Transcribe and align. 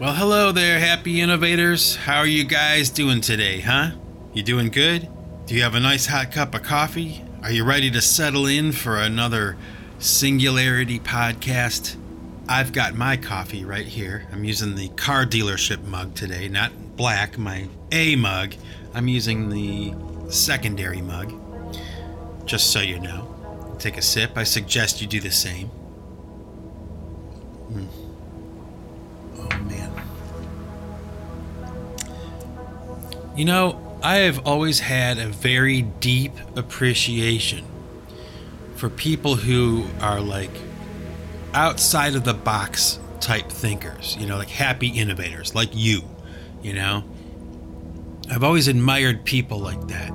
Well, 0.00 0.14
hello 0.14 0.52
there, 0.52 0.78
happy 0.78 1.20
innovators. 1.20 1.96
How 1.96 2.18
are 2.18 2.26
you 2.26 2.44
guys 2.44 2.88
doing 2.88 3.20
today, 3.20 3.58
huh? 3.58 3.90
You 4.32 4.44
doing 4.44 4.68
good? 4.68 5.08
Do 5.46 5.56
you 5.56 5.62
have 5.64 5.74
a 5.74 5.80
nice 5.80 6.06
hot 6.06 6.30
cup 6.30 6.54
of 6.54 6.62
coffee? 6.62 7.24
Are 7.42 7.50
you 7.50 7.64
ready 7.64 7.90
to 7.90 8.00
settle 8.00 8.46
in 8.46 8.70
for 8.70 8.96
another 8.96 9.56
Singularity 9.98 11.00
podcast? 11.00 11.96
I've 12.48 12.72
got 12.72 12.94
my 12.94 13.16
coffee 13.16 13.64
right 13.64 13.86
here. 13.86 14.28
I'm 14.30 14.44
using 14.44 14.76
the 14.76 14.88
car 14.90 15.26
dealership 15.26 15.82
mug 15.82 16.14
today, 16.14 16.46
not 16.46 16.70
black, 16.94 17.36
my 17.36 17.66
A 17.90 18.14
mug. 18.14 18.54
I'm 18.94 19.08
using 19.08 19.48
the 19.48 19.94
secondary 20.30 21.02
mug. 21.02 21.34
Just 22.46 22.70
so 22.70 22.78
you 22.78 23.00
know. 23.00 23.74
Take 23.80 23.96
a 23.96 24.02
sip. 24.02 24.38
I 24.38 24.44
suggest 24.44 25.00
you 25.00 25.08
do 25.08 25.18
the 25.18 25.32
same. 25.32 25.72
Mm. 27.72 27.97
You 33.38 33.44
know, 33.44 34.00
I 34.02 34.16
have 34.16 34.48
always 34.48 34.80
had 34.80 35.18
a 35.18 35.28
very 35.28 35.82
deep 35.82 36.32
appreciation 36.56 37.64
for 38.74 38.90
people 38.90 39.36
who 39.36 39.86
are 40.00 40.20
like 40.20 40.50
outside 41.54 42.16
of 42.16 42.24
the 42.24 42.34
box 42.34 42.98
type 43.20 43.48
thinkers, 43.48 44.16
you 44.18 44.26
know, 44.26 44.38
like 44.38 44.48
happy 44.48 44.88
innovators 44.88 45.54
like 45.54 45.68
you, 45.72 46.02
you 46.62 46.72
know. 46.72 47.04
I've 48.28 48.42
always 48.42 48.66
admired 48.66 49.24
people 49.24 49.60
like 49.60 49.86
that. 49.86 50.10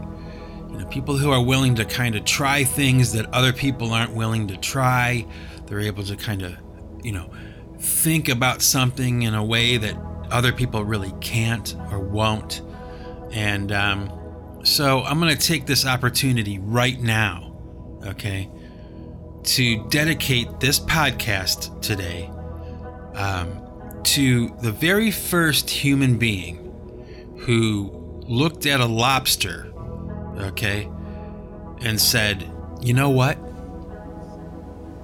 You 0.69 0.79
know, 0.79 0.85
people 0.87 1.15
who 1.15 1.31
are 1.31 1.41
willing 1.41 1.75
to 1.75 1.85
kind 1.85 2.17
of 2.17 2.25
try 2.25 2.65
things 2.65 3.13
that 3.13 3.33
other 3.33 3.53
people 3.53 3.93
aren't 3.93 4.13
willing 4.13 4.49
to 4.49 4.57
try. 4.57 5.25
They're 5.67 5.79
able 5.79 6.03
to 6.03 6.17
kind 6.17 6.41
of, 6.41 6.57
you 7.01 7.13
know, 7.13 7.31
think 7.79 8.27
about 8.27 8.61
something 8.61 9.21
in 9.21 9.33
a 9.33 9.45
way 9.45 9.77
that 9.77 9.95
other 10.29 10.51
people 10.51 10.83
really 10.83 11.13
can't 11.21 11.73
or 11.89 11.99
won't. 11.99 12.61
And 13.33 13.71
um, 13.71 14.61
so 14.63 15.03
I'm 15.03 15.19
going 15.19 15.35
to 15.35 15.47
take 15.47 15.65
this 15.65 15.85
opportunity 15.85 16.59
right 16.59 16.99
now, 16.99 17.57
okay, 18.05 18.49
to 19.43 19.87
dedicate 19.89 20.59
this 20.59 20.79
podcast 20.79 21.81
today 21.81 22.31
um, 23.15 23.61
to 24.03 24.55
the 24.61 24.71
very 24.71 25.11
first 25.11 25.69
human 25.69 26.17
being 26.17 26.59
who 27.39 27.91
looked 28.27 28.65
at 28.65 28.79
a 28.79 28.85
lobster 28.85 29.73
okay, 30.39 30.89
and 31.81 31.99
said, 31.99 32.49
you 32.81 32.93
know 32.93 33.09
what? 33.09 33.37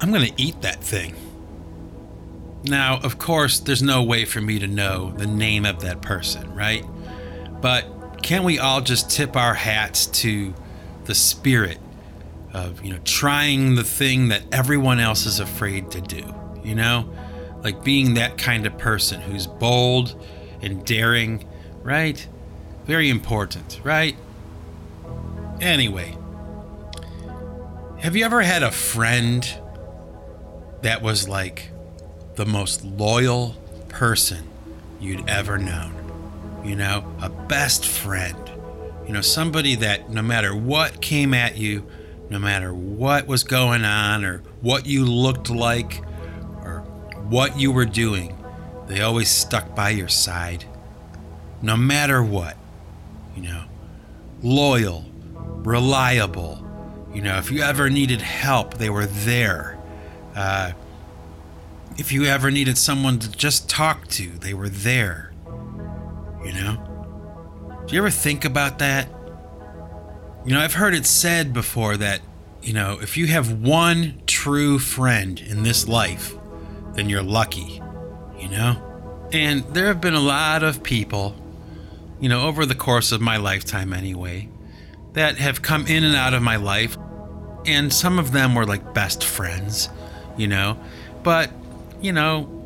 I'm 0.01 0.11
going 0.11 0.31
to 0.31 0.41
eat 0.41 0.61
that 0.61 0.81
thing. 0.81 1.15
Now, 2.63 2.99
of 2.99 3.17
course, 3.17 3.59
there's 3.59 3.83
no 3.83 4.03
way 4.03 4.25
for 4.25 4.41
me 4.41 4.59
to 4.59 4.67
know 4.67 5.11
the 5.11 5.27
name 5.27 5.65
of 5.65 5.81
that 5.81 6.01
person, 6.01 6.53
right? 6.53 6.85
But 7.61 7.85
can't 8.21 8.43
we 8.43 8.59
all 8.59 8.81
just 8.81 9.09
tip 9.09 9.35
our 9.35 9.53
hats 9.53 10.05
to 10.07 10.53
the 11.05 11.15
spirit 11.15 11.79
of, 12.53 12.83
you 12.83 12.93
know, 12.93 12.99
trying 13.03 13.75
the 13.75 13.83
thing 13.83 14.29
that 14.29 14.43
everyone 14.51 14.99
else 14.99 15.25
is 15.25 15.39
afraid 15.39 15.91
to 15.91 16.01
do, 16.01 16.23
you 16.63 16.75
know? 16.75 17.09
Like 17.63 17.83
being 17.83 18.15
that 18.15 18.37
kind 18.37 18.65
of 18.65 18.77
person 18.77 19.21
who's 19.21 19.47
bold 19.47 20.15
and 20.61 20.85
daring, 20.85 21.47
right? 21.83 22.27
Very 22.85 23.09
important, 23.09 23.79
right? 23.83 24.15
Anyway, 25.61 26.17
have 27.99 28.15
you 28.15 28.23
ever 28.23 28.41
had 28.41 28.63
a 28.63 28.71
friend 28.71 29.47
that 30.81 31.01
was 31.01 31.27
like 31.27 31.69
the 32.35 32.45
most 32.45 32.85
loyal 32.85 33.55
person 33.89 34.47
you'd 34.99 35.27
ever 35.29 35.57
known? 35.57 35.98
You 36.63 36.75
know, 36.75 37.05
a 37.21 37.29
best 37.29 37.85
friend. 37.85 38.37
You 39.07 39.13
know, 39.13 39.21
somebody 39.21 39.75
that 39.75 40.09
no 40.09 40.21
matter 40.21 40.55
what 40.55 41.01
came 41.01 41.33
at 41.33 41.57
you, 41.57 41.85
no 42.29 42.37
matter 42.37 42.73
what 42.73 43.27
was 43.27 43.43
going 43.43 43.83
on 43.83 44.23
or 44.23 44.43
what 44.61 44.85
you 44.85 45.05
looked 45.05 45.49
like 45.49 46.03
or 46.63 46.81
what 47.29 47.59
you 47.59 47.71
were 47.71 47.85
doing, 47.85 48.37
they 48.87 49.01
always 49.01 49.29
stuck 49.29 49.75
by 49.75 49.89
your 49.89 50.07
side. 50.07 50.65
No 51.61 51.75
matter 51.75 52.23
what, 52.23 52.57
you 53.35 53.43
know, 53.43 53.63
loyal, 54.41 55.05
reliable. 55.63 56.65
You 57.13 57.21
know, 57.21 57.37
if 57.37 57.51
you 57.51 57.61
ever 57.61 57.89
needed 57.89 58.21
help, 58.21 58.75
they 58.75 58.89
were 58.89 59.05
there. 59.05 59.77
Uh, 60.35 60.71
if 61.97 62.11
you 62.11 62.25
ever 62.25 62.51
needed 62.51 62.77
someone 62.77 63.19
to 63.19 63.31
just 63.31 63.69
talk 63.69 64.07
to, 64.09 64.29
they 64.29 64.53
were 64.53 64.69
there. 64.69 65.28
You 66.43 66.53
know? 66.53 67.83
Do 67.87 67.95
you 67.95 68.01
ever 68.01 68.09
think 68.09 68.45
about 68.45 68.79
that? 68.79 69.09
You 70.45 70.53
know, 70.53 70.61
I've 70.61 70.73
heard 70.73 70.93
it 70.93 71.05
said 71.05 71.53
before 71.53 71.97
that, 71.97 72.21
you 72.61 72.73
know, 72.73 72.99
if 73.01 73.17
you 73.17 73.27
have 73.27 73.61
one 73.61 74.21
true 74.27 74.79
friend 74.79 75.39
in 75.39 75.63
this 75.63 75.87
life, 75.87 76.35
then 76.93 77.09
you're 77.09 77.23
lucky, 77.23 77.81
you 78.37 78.49
know? 78.49 79.29
And 79.31 79.63
there 79.73 79.87
have 79.87 80.01
been 80.01 80.13
a 80.13 80.19
lot 80.19 80.63
of 80.63 80.81
people, 80.83 81.35
you 82.19 82.29
know, 82.29 82.47
over 82.47 82.65
the 82.65 82.75
course 82.75 83.11
of 83.11 83.21
my 83.21 83.37
lifetime 83.37 83.93
anyway, 83.93 84.49
that 85.13 85.37
have 85.37 85.61
come 85.61 85.87
in 85.87 86.03
and 86.03 86.15
out 86.15 86.33
of 86.33 86.41
my 86.41 86.55
life. 86.55 86.97
And 87.65 87.93
some 87.93 88.17
of 88.19 88.31
them 88.31 88.55
were 88.55 88.65
like 88.65 88.93
best 88.93 89.23
friends, 89.23 89.89
you 90.37 90.47
know. 90.47 90.79
But, 91.23 91.51
you 92.01 92.11
know, 92.11 92.58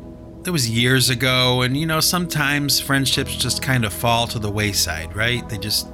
it 0.46 0.50
was 0.50 0.68
years 0.68 1.10
ago. 1.10 1.62
And, 1.62 1.76
you 1.76 1.86
know, 1.86 2.00
sometimes 2.00 2.80
friendships 2.80 3.36
just 3.36 3.62
kind 3.62 3.84
of 3.84 3.92
fall 3.92 4.26
to 4.28 4.38
the 4.38 4.50
wayside, 4.50 5.14
right? 5.14 5.48
They 5.48 5.58
just. 5.58 5.88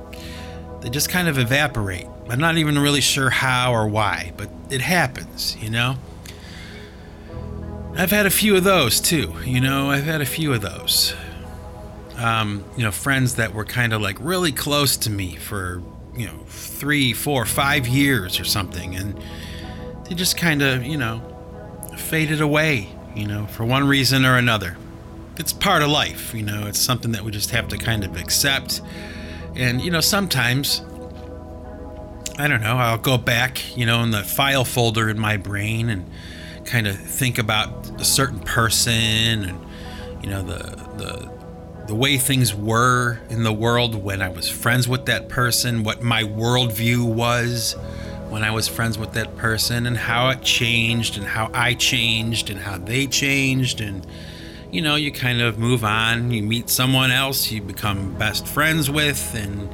They 0.81 0.89
just 0.89 1.11
kind 1.11 1.29
of 1.29 1.37
evaporate. 1.37 2.07
I'm 2.31 2.41
not 2.41 2.57
even 2.57 2.79
really 2.79 3.03
sure 3.03 3.29
how 3.29 3.75
or 3.75 3.87
why, 3.87 4.33
but 4.39 4.49
it 4.71 4.81
happens, 4.81 5.55
you 5.61 5.69
know? 5.69 5.97
I've 7.95 8.11
had 8.11 8.25
a 8.25 8.31
few 8.31 8.57
of 8.57 8.65
those 8.65 8.99
too, 8.99 9.35
you 9.45 9.61
know, 9.61 9.91
I've 9.91 10.05
had 10.05 10.23
a 10.23 10.25
few 10.25 10.55
of 10.55 10.63
those. 10.63 11.15
Um, 12.17 12.65
you 12.79 12.83
know, 12.83 12.93
friends 12.93 13.35
that 13.35 13.53
were 13.53 13.67
kind 13.67 13.93
of 13.93 14.01
like 14.01 14.17
really 14.21 14.53
close 14.53 14.97
to 14.97 15.11
me 15.11 15.37
for 15.37 15.83
you 16.15 16.27
know 16.27 16.39
three 16.47 17.13
four 17.13 17.47
five 17.47 17.87
years 17.87 18.41
or 18.41 18.45
something 18.45 18.97
and 18.97 19.19
they 20.05 20.15
just 20.15 20.37
kind 20.37 20.63
of 20.63 20.85
you 20.85 20.97
know 20.97 21.21
faded 21.97 22.41
away 22.41 22.89
you 23.15 23.27
know 23.27 23.47
for 23.47 23.65
one 23.65 23.87
reason 23.87 24.25
or 24.25 24.37
another. 24.37 24.77
It's 25.39 25.53
part 25.53 25.83
of 25.83 25.89
life 25.89 26.35
you 26.35 26.43
know 26.43 26.67
it's 26.67 26.79
something 26.79 27.13
that 27.13 27.23
we 27.23 27.31
just 27.31 27.51
have 27.51 27.69
to 27.69 27.79
kind 27.79 28.05
of 28.05 28.17
accept. 28.17 28.81
And 29.57 29.81
you 29.81 29.91
know 29.91 30.01
sometimes 30.01 30.83
i 32.39 32.47
don't 32.47 32.63
know 32.63 32.77
i'll 32.77 32.97
go 32.97 33.19
back 33.19 33.77
you 33.77 33.85
know 33.85 34.03
in 34.03 34.13
the 34.13 34.23
file 34.23 34.65
folder 34.65 35.11
in 35.11 35.19
my 35.19 35.37
brain 35.37 35.91
and 35.91 36.09
kind 36.65 36.87
of 36.87 36.97
think 36.97 37.37
about 37.37 37.91
a 38.01 38.05
certain 38.05 38.39
person 38.39 38.93
and 39.45 39.61
you 40.23 40.31
know 40.31 40.43
the 40.43 40.59
the 40.97 41.41
the 41.91 41.95
way 41.97 42.19
things 42.19 42.55
were 42.55 43.19
in 43.31 43.43
the 43.43 43.53
world 43.53 43.97
when 43.97 44.23
I 44.23 44.29
was 44.29 44.49
friends 44.49 44.87
with 44.87 45.07
that 45.07 45.29
person, 45.29 45.83
what 45.83 46.03
my 46.05 46.23
worldview 46.23 47.05
was 47.05 47.75
when 48.31 48.43
I 48.43 48.51
was 48.51 48.69
friends 48.69 48.97
with 48.97 49.13
that 49.13 49.37
person, 49.37 49.87
and 49.87 49.97
how 49.97 50.31
it 50.31 50.43
changed, 50.43 51.19
and 51.19 51.27
how 51.27 51.51
I 51.53 51.75
changed, 51.75 52.49
and 52.49 52.59
how 52.59 52.79
they 52.79 53.07
changed. 53.07 53.81
And, 53.81 54.07
you 54.71 54.81
know, 54.81 54.95
you 54.95 55.13
kind 55.13 55.41
of 55.41 55.59
move 55.59 55.85
on, 55.85 56.31
you 56.31 56.43
meet 56.43 56.71
someone 56.71 57.11
else 57.11 57.51
you 57.51 57.61
become 57.61 58.17
best 58.17 58.47
friends 58.47 58.91
with, 58.91 59.35
and 59.35 59.69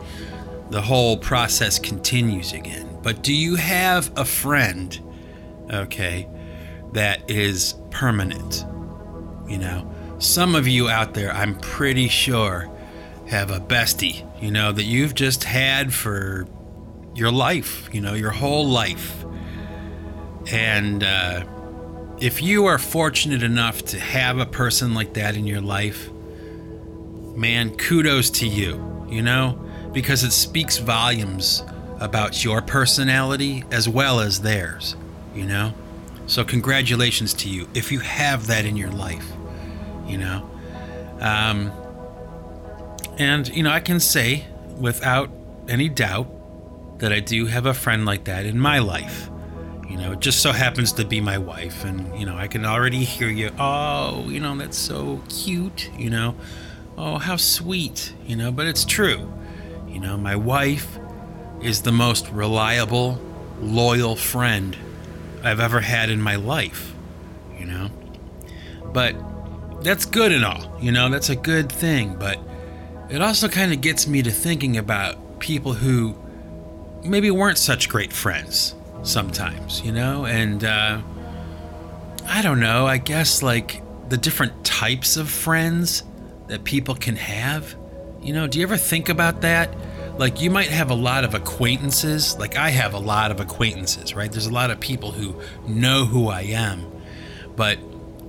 the 0.70 0.82
whole 0.82 1.16
process 1.16 1.78
continues 1.78 2.52
again. 2.52 2.98
But 3.02 3.22
do 3.22 3.32
you 3.32 3.54
have 3.54 4.10
a 4.16 4.24
friend, 4.24 4.98
okay, 5.72 6.26
that 6.92 7.30
is 7.30 7.74
permanent? 7.90 8.64
You 9.46 9.58
know? 9.58 9.92
some 10.18 10.54
of 10.54 10.66
you 10.66 10.88
out 10.88 11.14
there, 11.14 11.32
I'm 11.32 11.58
pretty 11.58 12.08
sure, 12.08 12.70
have 13.26 13.50
a 13.50 13.60
bestie, 13.60 14.26
you 14.42 14.50
know, 14.50 14.72
that 14.72 14.84
you've 14.84 15.14
just 15.14 15.44
had 15.44 15.92
for 15.92 16.46
your 17.16 17.30
life, 17.30 17.88
you 17.92 18.00
know, 18.00 18.14
your 18.14 18.30
whole 18.30 18.68
life. 18.68 19.24
And 20.50 21.02
uh, 21.02 21.44
if 22.20 22.42
you 22.42 22.66
are 22.66 22.78
fortunate 22.78 23.42
enough 23.42 23.84
to 23.86 23.98
have 23.98 24.38
a 24.38 24.46
person 24.46 24.94
like 24.94 25.14
that 25.14 25.36
in 25.36 25.46
your 25.46 25.60
life, 25.60 26.10
man, 27.34 27.76
kudos 27.76 28.30
to 28.30 28.46
you, 28.46 29.06
you 29.08 29.22
know, 29.22 29.58
because 29.92 30.22
it 30.22 30.32
speaks 30.32 30.78
volumes 30.78 31.62
about 31.98 32.44
your 32.44 32.62
personality 32.62 33.64
as 33.70 33.88
well 33.88 34.20
as 34.20 34.42
theirs, 34.42 34.94
you 35.34 35.46
know? 35.46 35.72
So, 36.26 36.44
congratulations 36.44 37.32
to 37.34 37.48
you 37.48 37.68
if 37.72 37.92
you 37.92 38.00
have 38.00 38.48
that 38.48 38.64
in 38.64 38.76
your 38.76 38.90
life 38.90 39.32
you 40.08 40.18
know. 40.18 40.48
Um, 41.20 41.72
and, 43.18 43.48
you 43.48 43.62
know, 43.62 43.70
I 43.70 43.80
can 43.80 44.00
say 44.00 44.44
without 44.78 45.30
any 45.68 45.88
doubt 45.88 46.28
that 46.98 47.12
I 47.12 47.20
do 47.20 47.46
have 47.46 47.66
a 47.66 47.74
friend 47.74 48.06
like 48.06 48.24
that 48.24 48.46
in 48.46 48.58
my 48.58 48.78
life, 48.78 49.28
You 49.88 49.96
know, 49.96 50.12
it 50.12 50.20
just 50.20 50.40
so 50.40 50.50
happens 50.52 50.92
to 50.92 51.04
be 51.04 51.20
my 51.20 51.38
wife, 51.38 51.84
and 51.84 52.18
you 52.18 52.26
know, 52.26 52.36
I 52.36 52.48
can 52.48 52.64
already 52.64 53.04
hear 53.04 53.28
you. 53.28 53.50
Oh, 53.58 54.28
you 54.28 54.40
know, 54.40 54.56
that's 54.56 54.76
so 54.76 55.22
cute. 55.28 55.90
You 55.96 56.10
know, 56.10 56.34
oh, 56.98 57.18
how 57.18 57.36
sweet. 57.36 58.12
You 58.26 58.36
know, 58.36 58.50
but 58.50 58.66
it's 58.66 58.84
true. 58.84 59.32
You 59.88 60.00
know, 60.00 60.16
my 60.16 60.34
wife 60.34 60.98
is 61.62 61.82
the 61.82 61.92
most 61.92 62.28
reliable, 62.30 63.20
loyal 63.60 64.16
friend 64.16 64.76
I've 65.44 65.60
ever 65.60 65.80
had 65.80 66.10
in 66.10 66.20
my 66.20 66.34
life. 66.34 66.92
You 67.56 67.66
know, 67.66 67.90
but 68.92 69.14
that's 69.84 70.04
good 70.04 70.32
and 70.32 70.44
all. 70.44 70.76
You 70.80 70.90
know, 70.90 71.08
that's 71.08 71.28
a 71.28 71.36
good 71.36 71.70
thing. 71.70 72.16
But 72.18 72.40
it 73.08 73.22
also 73.22 73.46
kind 73.48 73.72
of 73.72 73.80
gets 73.80 74.08
me 74.08 74.20
to 74.22 74.32
thinking 74.32 74.76
about 74.76 75.38
people 75.38 75.74
who 75.74 76.16
maybe 77.08 77.30
weren't 77.30 77.58
such 77.58 77.88
great 77.88 78.12
friends 78.12 78.74
sometimes, 79.02 79.82
you 79.82 79.92
know? 79.92 80.26
And 80.26 80.64
uh, 80.64 81.00
I 82.26 82.42
don't 82.42 82.60
know, 82.60 82.86
I 82.86 82.98
guess 82.98 83.42
like 83.42 83.82
the 84.08 84.16
different 84.16 84.64
types 84.64 85.16
of 85.16 85.28
friends 85.28 86.02
that 86.48 86.64
people 86.64 86.94
can 86.94 87.16
have. 87.16 87.74
You 88.22 88.32
know, 88.32 88.46
do 88.46 88.58
you 88.58 88.64
ever 88.64 88.76
think 88.76 89.08
about 89.08 89.42
that? 89.42 89.74
Like, 90.18 90.40
you 90.40 90.50
might 90.50 90.68
have 90.68 90.90
a 90.90 90.94
lot 90.94 91.24
of 91.24 91.34
acquaintances. 91.34 92.38
Like, 92.38 92.56
I 92.56 92.70
have 92.70 92.94
a 92.94 92.98
lot 92.98 93.30
of 93.30 93.38
acquaintances, 93.38 94.14
right? 94.14 94.32
There's 94.32 94.46
a 94.46 94.52
lot 94.52 94.70
of 94.70 94.80
people 94.80 95.12
who 95.12 95.40
know 95.66 96.06
who 96.06 96.28
I 96.28 96.42
am. 96.42 96.90
But 97.54 97.78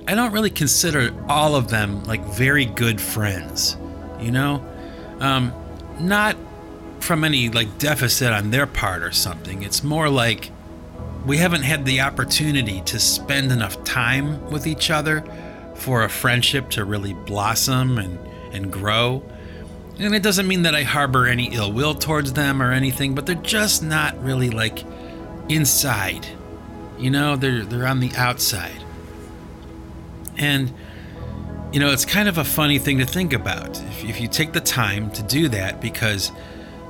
I 0.07 0.15
don't 0.15 0.31
really 0.33 0.49
consider 0.49 1.13
all 1.29 1.55
of 1.55 1.69
them 1.69 2.03
like 2.03 2.23
very 2.25 2.65
good 2.65 2.99
friends, 2.99 3.77
you 4.19 4.31
know? 4.31 4.65
Um, 5.19 5.53
not 5.99 6.35
from 7.07 7.23
any 7.23 7.49
like 7.49 7.77
deficit 7.79 8.33
on 8.33 8.51
their 8.51 8.67
part 8.67 9.01
or 9.01 9.11
something. 9.11 9.63
It's 9.63 9.81
more 9.81 10.09
like 10.09 10.51
we 11.25 11.37
haven't 11.37 11.63
had 11.63 11.85
the 11.85 12.01
opportunity 12.01 12.81
to 12.81 12.99
spend 12.99 13.51
enough 13.51 13.81
time 13.85 14.49
with 14.51 14.67
each 14.67 14.91
other 14.91 15.23
for 15.73 16.03
a 16.03 16.09
friendship 16.09 16.69
to 16.71 16.83
really 16.83 17.13
blossom 17.13 17.97
and, 17.97 18.19
and 18.53 18.71
grow. 18.71 19.23
And 19.97 20.13
it 20.13 20.21
doesn't 20.21 20.47
mean 20.47 20.63
that 20.63 20.75
I 20.75 20.83
harbor 20.83 21.27
any 21.27 21.53
ill 21.55 21.71
will 21.71 21.95
towards 21.95 22.33
them 22.33 22.61
or 22.61 22.71
anything, 22.71 23.15
but 23.15 23.25
they're 23.25 23.35
just 23.35 23.81
not 23.81 24.21
really 24.21 24.49
like 24.49 24.83
inside. 25.49 26.27
You 26.99 27.09
know, 27.09 27.35
they're 27.35 27.63
they're 27.63 27.87
on 27.87 28.01
the 28.01 28.11
outside. 28.15 28.83
And 30.37 30.73
you 31.71 31.79
know, 31.79 31.91
it's 31.91 32.05
kind 32.05 32.27
of 32.27 32.37
a 32.37 32.43
funny 32.43 32.79
thing 32.79 32.99
to 32.99 33.05
think 33.05 33.33
about 33.33 33.81
if, 33.81 34.03
if 34.03 34.21
you 34.21 34.27
take 34.27 34.53
the 34.53 34.61
time 34.61 35.09
to 35.11 35.23
do 35.23 35.49
that 35.49 35.81
because 35.81 36.31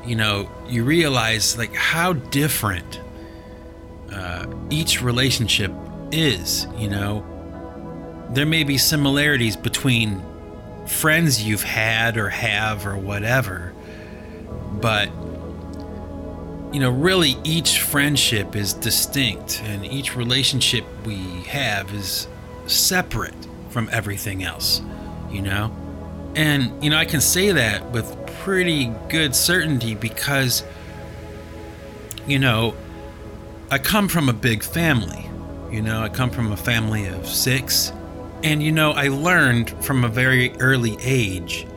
you 0.08 0.16
know, 0.16 0.50
you 0.68 0.84
realize 0.84 1.58
like 1.58 1.74
how 1.76 2.14
different 2.14 3.02
uh, 4.12 4.48
each 4.70 5.02
relationship 5.02 5.72
is, 6.12 6.66
you 6.78 6.90
know. 6.90 7.26
There 8.32 8.46
may 8.46 8.64
be 8.64 8.78
similarities 8.78 9.56
between 9.56 10.24
friends 10.86 11.44
you've 11.44 11.64
had 11.64 12.18
or 12.18 12.30
have 12.30 12.88
or 12.88 12.98
whatever, 12.98 13.74
but 14.82 15.10
you 16.74 16.82
know, 16.82 16.90
really 16.90 17.36
each 17.44 17.82
friendship 17.82 18.56
is 18.56 18.74
distinct 18.74 19.62
and 19.64 19.86
each 19.86 20.16
relationship 20.16 20.86
we 21.06 21.18
have 21.44 21.94
is 21.94 22.28
separate 22.68 23.34
from 23.70 23.90
everything 23.92 24.44
else, 24.44 24.82
you 25.32 25.42
know? 25.42 25.76
And, 26.36 26.84
you 26.84 26.90
know, 26.90 26.98
I 26.98 27.06
can 27.06 27.22
say 27.22 27.52
that 27.54 27.90
with 27.92 28.27
pretty 28.40 28.92
good 29.10 29.36
certainty 29.36 29.96
because, 29.96 30.64
you 32.26 32.40
know, 32.40 32.76
I 33.70 33.78
come 33.78 34.08
from 34.08 34.30
a 34.30 34.34
big 34.34 34.64
family. 34.64 35.30
You 35.72 35.82
know, 35.82 36.02
I 36.02 36.10
come 36.10 36.30
from 36.30 36.52
a 36.52 36.58
family 36.58 37.08
of 37.08 37.28
six. 37.28 37.92
And, 38.44 38.64
you 38.64 38.72
know, 38.72 38.92
I 38.92 39.10
learned 39.10 39.72
from 39.84 40.04
a 40.04 40.08
very 40.08 40.54
early 40.60 40.98
age, 41.02 41.68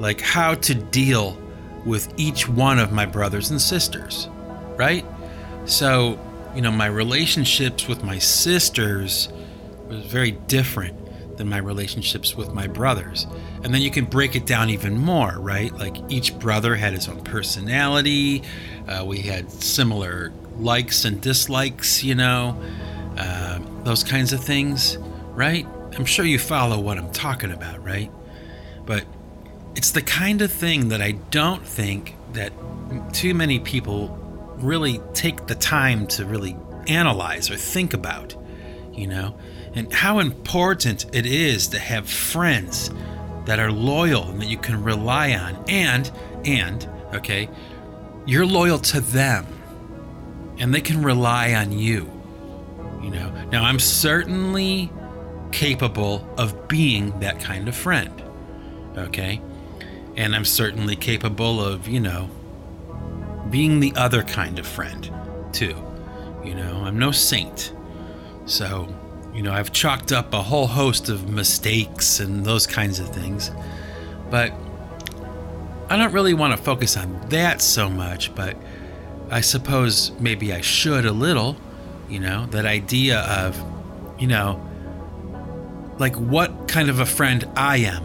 like, 0.00 0.20
how 0.20 0.54
to 0.54 0.74
deal 0.74 1.38
with 1.84 2.12
each 2.16 2.48
one 2.48 2.78
of 2.78 2.90
my 2.90 3.06
brothers 3.06 3.50
and 3.50 3.60
sisters, 3.60 4.28
right? 4.76 5.04
So, 5.66 6.18
you 6.54 6.62
know, 6.62 6.70
my 6.70 6.86
relationships 6.86 7.86
with 7.86 8.02
my 8.02 8.18
sisters 8.18 9.28
was 9.88 10.04
very 10.06 10.32
different 10.32 11.03
than 11.36 11.48
my 11.48 11.58
relationships 11.58 12.34
with 12.34 12.52
my 12.52 12.66
brothers. 12.66 13.26
And 13.62 13.72
then 13.74 13.82
you 13.82 13.90
can 13.90 14.04
break 14.04 14.36
it 14.36 14.46
down 14.46 14.70
even 14.70 14.96
more, 14.98 15.38
right? 15.38 15.72
Like 15.72 15.96
each 16.08 16.38
brother 16.38 16.74
had 16.76 16.92
his 16.92 17.08
own 17.08 17.22
personality. 17.22 18.42
Uh, 18.88 19.04
we 19.06 19.18
had 19.18 19.50
similar 19.50 20.32
likes 20.58 21.04
and 21.04 21.20
dislikes, 21.20 22.04
you 22.04 22.14
know, 22.14 22.60
uh, 23.16 23.58
those 23.84 24.04
kinds 24.04 24.32
of 24.32 24.42
things, 24.42 24.98
right? 25.32 25.66
I'm 25.96 26.04
sure 26.04 26.24
you 26.24 26.38
follow 26.38 26.80
what 26.80 26.98
I'm 26.98 27.12
talking 27.12 27.52
about, 27.52 27.82
right? 27.84 28.10
But 28.86 29.04
it's 29.76 29.92
the 29.92 30.02
kind 30.02 30.42
of 30.42 30.52
thing 30.52 30.88
that 30.88 31.00
I 31.00 31.12
don't 31.12 31.64
think 31.64 32.14
that 32.32 32.52
too 33.12 33.34
many 33.34 33.58
people 33.58 34.08
really 34.58 35.00
take 35.12 35.46
the 35.46 35.54
time 35.54 36.06
to 36.06 36.24
really 36.24 36.56
analyze 36.86 37.50
or 37.50 37.56
think 37.56 37.94
about, 37.94 38.34
you 38.92 39.06
know, 39.06 39.36
and 39.74 39.92
how 39.92 40.18
important 40.18 41.06
it 41.14 41.26
is 41.26 41.68
to 41.68 41.78
have 41.78 42.08
friends 42.08 42.90
that 43.44 43.58
are 43.58 43.72
loyal 43.72 44.24
and 44.30 44.40
that 44.40 44.46
you 44.48 44.56
can 44.56 44.82
rely 44.82 45.32
on 45.34 45.62
and 45.68 46.10
and 46.44 46.88
okay 47.12 47.48
you're 48.26 48.46
loyal 48.46 48.78
to 48.78 49.00
them 49.00 49.46
and 50.58 50.74
they 50.74 50.80
can 50.80 51.02
rely 51.02 51.54
on 51.54 51.72
you. 51.72 52.10
You 53.02 53.10
know, 53.10 53.30
now 53.50 53.64
I'm 53.64 53.78
certainly 53.78 54.90
capable 55.52 56.26
of 56.38 56.68
being 56.68 57.18
that 57.20 57.40
kind 57.40 57.68
of 57.68 57.74
friend. 57.74 58.22
Okay? 58.96 59.40
And 60.16 60.34
I'm 60.34 60.44
certainly 60.44 60.96
capable 60.96 61.62
of, 61.62 61.88
you 61.88 62.00
know, 62.00 62.30
being 63.50 63.80
the 63.80 63.92
other 63.96 64.22
kind 64.22 64.58
of 64.58 64.66
friend 64.66 65.10
too. 65.52 65.76
You 66.44 66.54
know, 66.54 66.82
I'm 66.84 66.98
no 66.98 67.10
saint. 67.10 67.72
So, 68.46 68.94
you 69.34 69.42
know, 69.42 69.52
I've 69.52 69.72
chalked 69.72 70.12
up 70.12 70.32
a 70.32 70.42
whole 70.42 70.68
host 70.68 71.08
of 71.08 71.28
mistakes 71.28 72.20
and 72.20 72.44
those 72.44 72.66
kinds 72.66 73.00
of 73.00 73.08
things. 73.08 73.50
But 74.30 74.52
I 75.90 75.96
don't 75.96 76.12
really 76.12 76.34
want 76.34 76.56
to 76.56 76.62
focus 76.62 76.96
on 76.96 77.28
that 77.30 77.60
so 77.60 77.90
much, 77.90 78.34
but 78.34 78.56
I 79.30 79.40
suppose 79.40 80.12
maybe 80.20 80.52
I 80.52 80.60
should 80.60 81.04
a 81.04 81.12
little, 81.12 81.56
you 82.08 82.20
know, 82.20 82.46
that 82.46 82.64
idea 82.64 83.20
of, 83.20 83.60
you 84.18 84.28
know, 84.28 84.64
like 85.98 86.14
what 86.16 86.68
kind 86.68 86.88
of 86.88 87.00
a 87.00 87.06
friend 87.06 87.48
I 87.56 87.78
am, 87.78 88.04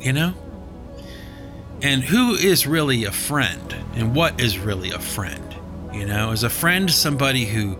you 0.00 0.12
know? 0.12 0.34
And 1.82 2.02
who 2.02 2.34
is 2.34 2.66
really 2.66 3.04
a 3.04 3.12
friend 3.12 3.74
and 3.94 4.14
what 4.14 4.40
is 4.40 4.58
really 4.58 4.90
a 4.90 4.98
friend? 4.98 5.44
You 5.92 6.06
know, 6.06 6.32
is 6.32 6.42
a 6.42 6.50
friend 6.50 6.90
somebody 6.90 7.44
who 7.44 7.78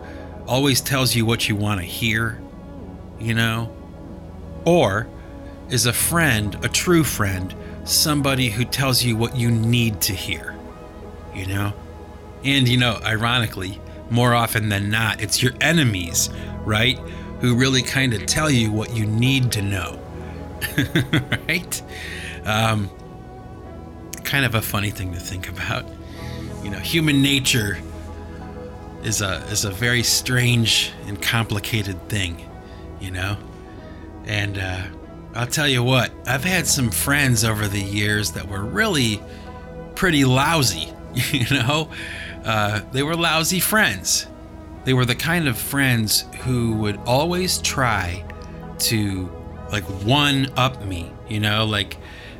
always 0.49 0.81
tells 0.81 1.15
you 1.15 1.25
what 1.25 1.47
you 1.47 1.55
want 1.55 1.79
to 1.79 1.85
hear, 1.85 2.41
you 3.19 3.35
know? 3.35 3.71
Or 4.65 5.07
is 5.69 5.85
a 5.85 5.93
friend, 5.93 6.57
a 6.65 6.67
true 6.67 7.03
friend, 7.03 7.53
somebody 7.85 8.49
who 8.49 8.65
tells 8.65 9.03
you 9.03 9.15
what 9.15 9.35
you 9.35 9.51
need 9.51 10.01
to 10.01 10.13
hear, 10.13 10.55
you 11.35 11.45
know? 11.45 11.73
And, 12.43 12.67
you 12.67 12.77
know, 12.77 12.99
ironically, 13.05 13.79
more 14.09 14.33
often 14.33 14.69
than 14.69 14.89
not, 14.89 15.21
it's 15.21 15.43
your 15.43 15.53
enemies, 15.61 16.31
right? 16.65 16.97
Who 17.41 17.55
really 17.55 17.83
kind 17.83 18.15
of 18.15 18.25
tell 18.25 18.49
you 18.49 18.71
what 18.71 18.95
you 18.95 19.05
need 19.05 19.51
to 19.51 19.61
know, 19.61 19.99
right? 21.47 21.81
Um, 22.45 22.89
kind 24.23 24.45
of 24.45 24.55
a 24.55 24.63
funny 24.63 24.89
thing 24.89 25.13
to 25.13 25.19
think 25.19 25.47
about. 25.47 25.85
You 26.63 26.71
know, 26.71 26.79
human 26.79 27.21
nature 27.21 27.77
is 29.03 29.21
a 29.21 29.37
is 29.47 29.65
a 29.65 29.71
very 29.71 30.03
strange 30.03 30.91
and 31.05 31.21
complicated 31.21 32.09
thing, 32.09 32.45
you 32.99 33.11
know. 33.11 33.37
And 34.25 34.57
uh, 34.57 34.83
I'll 35.35 35.47
tell 35.47 35.67
you 35.67 35.83
what, 35.83 36.11
I've 36.27 36.43
had 36.43 36.67
some 36.67 36.91
friends 36.91 37.43
over 37.43 37.67
the 37.67 37.81
years 37.81 38.31
that 38.31 38.47
were 38.47 38.63
really 38.63 39.21
pretty 39.95 40.25
lousy, 40.25 40.93
you 41.31 41.45
know. 41.49 41.89
Uh, 42.43 42.81
they 42.91 43.03
were 43.03 43.15
lousy 43.15 43.59
friends. 43.59 44.27
They 44.85 44.93
were 44.93 45.05
the 45.05 45.15
kind 45.15 45.47
of 45.47 45.57
friends 45.57 46.25
who 46.41 46.73
would 46.77 46.97
always 47.05 47.59
try 47.59 48.23
to 48.79 49.29
like 49.71 49.83
one 49.83 50.47
up 50.55 50.83
me, 50.83 51.11
you 51.27 51.39
know, 51.39 51.65
like 51.65 51.97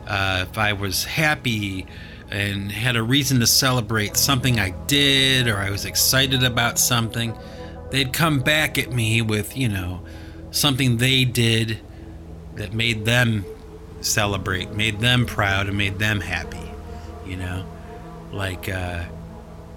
uh, 0.08 0.46
if 0.50 0.58
I 0.58 0.74
was 0.74 1.04
happy 1.04 1.86
and 2.32 2.72
had 2.72 2.96
a 2.96 3.04
reason 3.04 3.40
to 3.40 3.48
celebrate 3.48 4.18
something 4.18 4.60
I 4.60 4.72
did 4.88 5.48
or 5.48 5.58
I 5.58 5.70
was 5.70 5.86
excited 5.86 6.44
about 6.44 6.78
something, 6.78 7.36
they'd 7.92 8.14
come 8.14 8.40
back 8.40 8.78
at 8.78 8.92
me 8.92 9.22
with, 9.22 9.58
you 9.58 9.70
know, 9.70 10.02
something 10.52 10.98
they 10.98 11.26
did 11.26 11.80
that 12.56 12.74
made 12.74 13.06
them 13.06 13.46
celebrate, 14.02 14.72
made 14.74 15.00
them 15.00 15.26
proud, 15.26 15.68
and 15.68 15.78
made 15.78 16.00
them 16.00 16.22
happy, 16.22 16.72
you 17.26 17.36
know? 17.36 17.66
Like, 18.32 18.70
uh, 18.70 19.06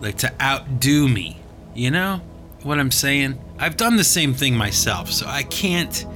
like 0.01 0.19
to 0.19 0.33
outdo 0.43 1.09
me, 1.09 1.41
you 1.75 1.91
know? 1.91 2.21
what 2.65 2.79
I'm 2.79 2.91
saying? 2.91 3.39
I've 3.59 3.77
done 3.77 3.97
the 3.97 4.05
same 4.05 4.35
thing 4.35 4.57
myself, 4.57 5.11
so 5.11 5.27
I 5.27 5.43
can't, 5.45 6.07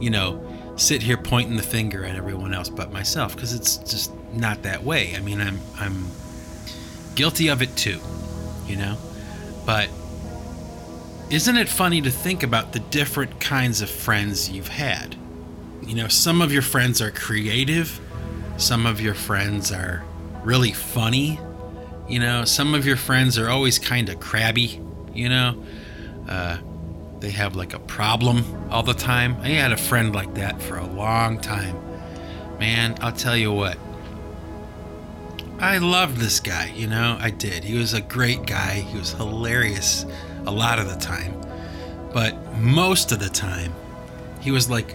you 0.00 0.10
know, 0.10 0.44
sit 0.76 1.02
here 1.02 1.16
pointing 1.16 1.56
the 1.56 1.62
finger 1.62 2.04
at 2.04 2.14
everyone 2.16 2.54
else 2.54 2.68
but 2.68 2.92
myself 2.92 3.34
because 3.34 3.52
it's 3.52 3.78
just 3.78 4.12
not 4.32 4.62
that 4.62 4.84
way. 4.84 5.14
I 5.16 5.20
mean, 5.20 5.40
I'm 5.40 5.60
I'm 5.76 6.06
guilty 7.14 7.48
of 7.48 7.62
it 7.62 7.76
too, 7.76 7.98
you 8.66 8.76
know. 8.76 8.96
But 9.66 9.90
isn't 11.30 11.56
it 11.56 11.68
funny 11.68 12.00
to 12.02 12.10
think 12.10 12.42
about 12.42 12.72
the 12.72 12.78
different 12.80 13.40
kinds 13.40 13.80
of 13.80 13.90
friends 13.90 14.50
you've 14.50 14.68
had? 14.68 15.16
You 15.82 15.94
know, 15.94 16.08
some 16.08 16.42
of 16.42 16.52
your 16.52 16.62
friends 16.62 17.00
are 17.00 17.10
creative, 17.10 18.00
some 18.56 18.86
of 18.86 19.00
your 19.00 19.14
friends 19.14 19.72
are 19.72 20.04
really 20.42 20.72
funny, 20.72 21.38
you 22.08 22.18
know, 22.18 22.44
some 22.44 22.74
of 22.74 22.86
your 22.86 22.96
friends 22.96 23.38
are 23.38 23.48
always 23.48 23.78
kind 23.78 24.08
of 24.08 24.20
crabby, 24.20 24.80
you 25.12 25.28
know. 25.28 25.62
Uh, 26.28 26.58
they 27.20 27.30
have 27.30 27.56
like 27.56 27.74
a 27.74 27.78
problem 27.78 28.44
all 28.70 28.82
the 28.82 28.94
time. 28.94 29.36
I 29.42 29.48
had 29.48 29.72
a 29.72 29.76
friend 29.76 30.14
like 30.14 30.34
that 30.34 30.62
for 30.62 30.76
a 30.76 30.86
long 30.86 31.40
time. 31.40 31.76
Man, 32.58 32.96
I'll 33.00 33.12
tell 33.12 33.36
you 33.36 33.52
what. 33.52 33.78
I 35.60 35.78
loved 35.78 36.18
this 36.18 36.38
guy, 36.38 36.72
you 36.76 36.86
know, 36.86 37.18
I 37.20 37.30
did. 37.30 37.64
He 37.64 37.76
was 37.76 37.92
a 37.92 38.00
great 38.00 38.46
guy. 38.46 38.74
He 38.74 38.96
was 38.96 39.12
hilarious 39.12 40.06
a 40.46 40.52
lot 40.52 40.78
of 40.78 40.88
the 40.88 40.94
time. 40.94 41.34
But 42.12 42.56
most 42.58 43.10
of 43.10 43.18
the 43.18 43.28
time, 43.28 43.74
he 44.40 44.52
was 44.52 44.70
like 44.70 44.94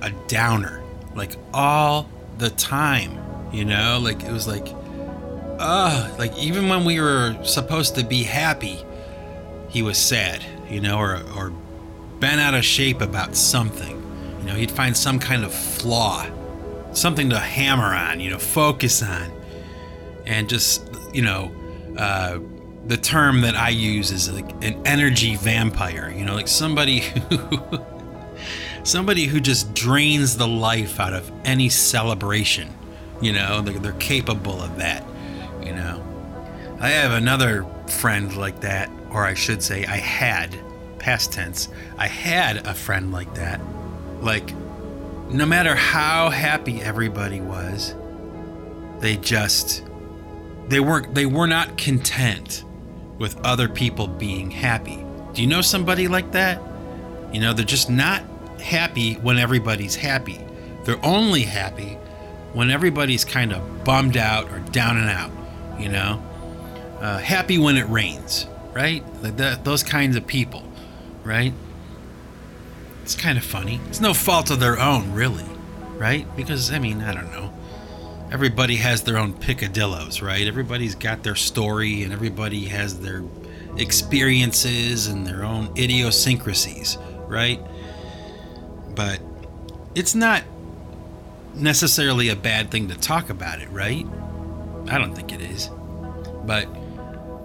a 0.00 0.10
downer, 0.26 0.82
like 1.14 1.36
all 1.52 2.08
the 2.38 2.48
time, 2.48 3.18
you 3.52 3.66
know? 3.66 4.00
Like 4.02 4.22
it 4.22 4.32
was 4.32 4.48
like, 4.48 4.68
uh, 5.58 6.14
like 6.18 6.34
even 6.38 6.70
when 6.70 6.86
we 6.86 6.98
were 6.98 7.36
supposed 7.44 7.94
to 7.96 8.02
be 8.04 8.22
happy, 8.22 8.82
he 9.68 9.82
was 9.82 9.98
sad, 9.98 10.42
you 10.70 10.80
know, 10.80 10.98
or, 10.98 11.20
or 11.36 11.50
bent 12.20 12.40
out 12.40 12.54
of 12.54 12.64
shape 12.64 13.02
about 13.02 13.36
something. 13.36 13.98
You 14.38 14.46
know, 14.46 14.54
he'd 14.54 14.70
find 14.70 14.96
some 14.96 15.18
kind 15.18 15.44
of 15.44 15.52
flaw, 15.52 16.26
something 16.94 17.28
to 17.28 17.38
hammer 17.38 17.94
on, 17.94 18.18
you 18.18 18.30
know, 18.30 18.38
focus 18.38 19.02
on 19.02 19.39
and 20.26 20.48
just 20.48 20.88
you 21.12 21.22
know 21.22 21.52
uh, 21.96 22.38
the 22.86 22.96
term 22.96 23.42
that 23.42 23.54
I 23.54 23.70
use 23.70 24.10
is 24.10 24.30
like 24.30 24.50
an 24.64 24.80
energy 24.86 25.36
vampire. 25.36 26.12
You 26.16 26.24
know, 26.24 26.34
like 26.34 26.48
somebody 26.48 27.00
who 27.30 27.84
somebody 28.84 29.26
who 29.26 29.40
just 29.40 29.74
drains 29.74 30.36
the 30.36 30.48
life 30.48 31.00
out 31.00 31.12
of 31.12 31.30
any 31.44 31.68
celebration. 31.68 32.72
You 33.20 33.32
know, 33.32 33.60
they're, 33.60 33.78
they're 33.78 33.92
capable 33.94 34.60
of 34.62 34.78
that. 34.78 35.04
You 35.62 35.74
know, 35.74 36.02
I 36.80 36.88
have 36.88 37.12
another 37.12 37.66
friend 37.86 38.34
like 38.36 38.60
that, 38.60 38.90
or 39.10 39.24
I 39.24 39.34
should 39.34 39.62
say, 39.62 39.84
I 39.84 39.96
had 39.96 40.58
past 40.98 41.32
tense. 41.32 41.68
I 41.98 42.06
had 42.06 42.66
a 42.66 42.74
friend 42.74 43.12
like 43.12 43.34
that. 43.34 43.60
Like, 44.20 44.54
no 45.30 45.44
matter 45.44 45.74
how 45.74 46.30
happy 46.30 46.80
everybody 46.80 47.40
was, 47.40 47.94
they 49.00 49.16
just 49.16 49.84
they 50.70 50.80
weren't 50.80 51.14
they 51.14 51.26
were 51.26 51.46
not 51.46 51.76
content 51.76 52.64
with 53.18 53.38
other 53.44 53.68
people 53.68 54.06
being 54.06 54.50
happy. 54.50 55.04
Do 55.34 55.42
you 55.42 55.48
know 55.48 55.60
somebody 55.60 56.08
like 56.08 56.32
that? 56.32 56.62
You 57.32 57.40
know, 57.40 57.52
they're 57.52 57.64
just 57.64 57.90
not 57.90 58.22
happy 58.60 59.14
when 59.14 59.36
everybody's 59.38 59.94
happy. 59.94 60.40
They're 60.84 61.04
only 61.04 61.42
happy 61.42 61.98
when 62.52 62.70
everybody's 62.70 63.24
kind 63.24 63.52
of 63.52 63.84
bummed 63.84 64.16
out 64.16 64.50
or 64.50 64.58
down 64.58 64.96
and 64.96 65.08
out, 65.08 65.30
you 65.78 65.88
know? 65.88 66.22
Uh, 67.00 67.18
happy 67.18 67.58
when 67.58 67.76
it 67.76 67.88
rains, 67.88 68.46
right? 68.72 69.04
Like 69.22 69.36
that, 69.36 69.64
those 69.64 69.82
kinds 69.82 70.16
of 70.16 70.26
people, 70.26 70.64
right? 71.22 71.52
It's 73.02 73.14
kind 73.14 73.38
of 73.38 73.44
funny. 73.44 73.80
It's 73.88 74.00
no 74.00 74.14
fault 74.14 74.50
of 74.50 74.60
their 74.60 74.78
own, 74.78 75.12
really, 75.12 75.46
right? 75.96 76.26
Because, 76.36 76.72
I 76.72 76.78
mean, 76.78 77.02
I 77.02 77.14
don't 77.14 77.30
know 77.30 77.39
everybody 78.30 78.76
has 78.76 79.02
their 79.02 79.18
own 79.18 79.34
picadillos, 79.34 80.22
right? 80.22 80.46
Everybody's 80.46 80.94
got 80.94 81.22
their 81.22 81.34
story 81.34 82.02
and 82.02 82.12
everybody 82.12 82.66
has 82.66 83.00
their 83.00 83.24
experiences 83.76 85.08
and 85.08 85.26
their 85.26 85.44
own 85.44 85.72
idiosyncrasies, 85.76 86.96
right? 87.26 87.60
But 88.94 89.20
it's 89.94 90.14
not 90.14 90.44
necessarily 91.54 92.28
a 92.28 92.36
bad 92.36 92.70
thing 92.70 92.88
to 92.88 92.98
talk 92.98 93.30
about 93.30 93.60
it, 93.60 93.68
right? 93.70 94.06
I 94.88 94.98
don't 94.98 95.14
think 95.14 95.32
it 95.32 95.40
is. 95.40 95.68
But 96.44 96.68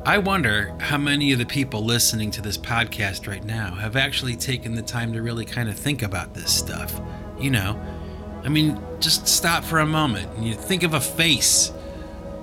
I 0.05 0.19
wonder 0.19 0.75
how 0.79 0.97
many 0.97 1.31
of 1.31 1.39
the 1.39 1.45
people 1.45 1.83
listening 1.83 2.29
to 2.31 2.41
this 2.41 2.57
podcast 2.57 3.27
right 3.27 3.43
now 3.43 3.73
have 3.73 3.95
actually 3.95 4.35
taken 4.35 4.75
the 4.75 4.83
time 4.83 5.13
to 5.13 5.21
really 5.21 5.45
kind 5.45 5.67
of 5.67 5.77
think 5.77 6.03
about 6.03 6.35
this 6.35 6.53
stuff. 6.53 6.99
You 7.39 7.49
know, 7.49 7.79
I 8.45 8.49
mean, 8.49 8.79
just 8.99 9.27
stop 9.27 9.63
for 9.63 9.79
a 9.79 9.85
moment 9.87 10.29
and 10.37 10.45
you 10.45 10.53
think 10.53 10.83
of 10.83 10.93
a 10.93 11.01
face 11.01 11.71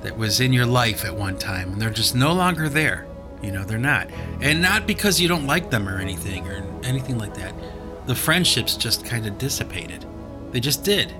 that 0.03 0.19
was 0.19 0.41
in 0.41 0.53
your 0.53 0.67
life 0.67 1.05
at 1.05 1.15
one 1.15 1.39
time 1.39 1.73
and 1.73 1.81
they're 1.81 1.91
just 1.91 2.17
no 2.17 2.33
longer 2.33 2.69
there. 2.69 3.07
You 3.41 3.53
know, 3.53 3.65
they're 3.65 3.79
not. 3.79 4.09
And 4.41 4.61
not 4.61 4.87
because 4.87 5.21
you 5.21 5.29
don't 5.29 5.47
like 5.47 5.71
them 5.71 5.89
or 5.89 5.99
anything 5.99 6.47
or 6.49 6.65
anything 6.83 7.19
like 7.19 7.35
that. 7.35 7.55
The 8.07 8.17
friendships 8.17 8.77
just 8.77 9.05
kind 9.05 9.27
of 9.27 9.39
dissipated. 9.39 10.05
They 10.51 10.59
just 10.59 10.85
did. 10.85 11.15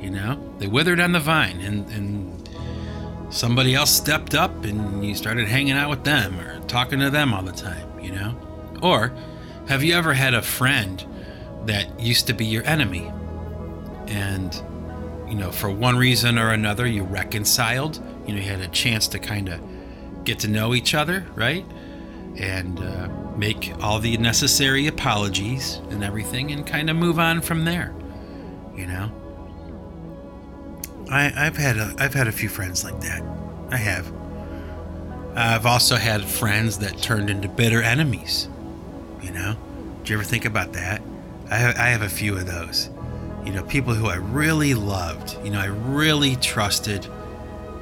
You 0.00 0.10
know, 0.10 0.54
they 0.58 0.66
withered 0.66 0.98
on 0.98 1.12
the 1.12 1.20
vine 1.20 1.60
and, 1.60 1.88
and 1.90 2.48
somebody 3.32 3.74
else 3.74 3.90
stepped 3.90 4.34
up 4.34 4.64
and 4.64 5.04
you 5.04 5.14
started 5.14 5.46
hanging 5.46 5.74
out 5.74 5.90
with 5.90 6.02
them 6.02 6.38
or 6.40 6.58
talking 6.66 6.98
to 6.98 7.10
them 7.10 7.32
all 7.32 7.42
the 7.42 7.52
time, 7.52 8.00
you 8.00 8.10
know? 8.10 8.36
Or 8.82 9.12
have 9.68 9.84
you 9.84 9.94
ever 9.94 10.12
had 10.12 10.34
a 10.34 10.42
friend 10.42 11.04
that 11.66 12.00
used 12.00 12.26
to 12.26 12.32
be 12.32 12.44
your 12.44 12.64
enemy? 12.64 13.10
And 14.08 14.62
you 15.28 15.34
know 15.34 15.50
for 15.50 15.70
one 15.70 15.96
reason 15.96 16.38
or 16.38 16.50
another 16.50 16.86
you 16.86 17.02
reconciled. 17.04 18.02
You 18.26 18.34
know 18.34 18.40
you 18.40 18.48
had 18.48 18.60
a 18.60 18.68
chance 18.68 19.08
to 19.08 19.18
kind 19.18 19.48
of 19.48 19.60
get 20.24 20.38
to 20.40 20.48
know 20.48 20.74
each 20.74 20.94
other 20.94 21.26
right? 21.34 21.64
And 22.36 22.80
uh, 22.80 23.08
make 23.36 23.72
all 23.80 24.00
the 24.00 24.16
necessary 24.16 24.86
apologies 24.86 25.76
and 25.90 26.02
everything 26.02 26.50
and 26.50 26.66
kind 26.66 26.90
of 26.90 26.96
move 26.96 27.18
on 27.18 27.40
from 27.40 27.64
there 27.64 27.94
you 28.76 28.86
know? 28.86 29.10
I, 31.10 31.32
I've 31.46 31.56
had 31.56 31.76
a, 31.76 31.94
I've 31.98 32.14
had 32.14 32.26
a 32.26 32.32
few 32.32 32.48
friends 32.48 32.82
like 32.82 33.00
that. 33.02 33.22
I 33.70 33.76
have. 33.76 34.12
I've 35.36 35.66
also 35.66 35.96
had 35.96 36.24
friends 36.24 36.78
that 36.78 36.98
turned 36.98 37.30
into 37.30 37.48
bitter 37.48 37.82
enemies 37.82 38.48
you 39.24 39.30
know? 39.30 39.56
Do 40.04 40.12
you 40.12 40.18
ever 40.18 40.24
think 40.24 40.44
about 40.44 40.74
that? 40.74 41.02
I 41.50 41.56
have, 41.56 41.76
I 41.76 41.86
have 41.86 42.02
a 42.02 42.08
few 42.08 42.36
of 42.36 42.46
those 42.46 42.90
you 43.44 43.52
know, 43.52 43.62
people 43.64 43.94
who 43.94 44.06
I 44.06 44.16
really 44.16 44.74
loved, 44.74 45.36
you 45.44 45.50
know, 45.50 45.60
I 45.60 45.66
really 45.66 46.36
trusted. 46.36 47.06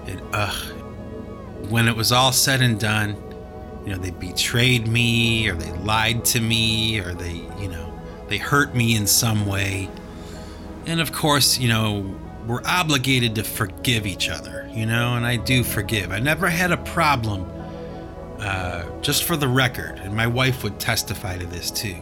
And 0.07 0.21
ugh, 0.33 0.73
when 1.69 1.89
it 1.89 1.97
was 1.97 2.11
all 2.13 2.33
said 2.33 2.61
and 2.61 2.79
done, 2.79 3.17
you 3.85 3.93
know, 3.93 3.99
they 3.99 4.11
betrayed 4.11 4.87
me 4.87 5.49
or 5.49 5.55
they 5.55 5.73
lied 5.79 6.25
to 6.27 6.41
me 6.41 6.99
or 7.01 7.15
they, 7.15 7.47
you 7.61 7.69
know, 7.69 8.01
they 8.29 8.39
hurt 8.39 8.75
me 8.75 8.97
in 8.97 9.07
some 9.07 9.47
way. 9.47 9.89
And 10.87 11.01
of 11.01 11.13
course, 11.13 11.59
you 11.59 11.69
know, 11.69 12.19
we're 12.47 12.63
obligated 12.65 13.37
to 13.37 13.45
forgive 13.45 14.07
each 14.07 14.29
other, 14.29 14.69
you 14.73 14.87
know, 14.87 15.15
and 15.15 15.25
I 15.25 15.37
do 15.37 15.63
forgive. 15.63 16.11
I 16.11 16.19
never 16.19 16.49
had 16.49 16.73
a 16.73 16.77
problem, 16.77 17.47
uh, 18.39 18.85
just 19.01 19.25
for 19.25 19.37
the 19.37 19.47
record, 19.47 20.01
and 20.01 20.15
my 20.17 20.27
wife 20.27 20.65
would 20.65 20.81
testify 20.81 21.39
to 21.39 21.47
this 21.47 21.71
too. 21.71 21.97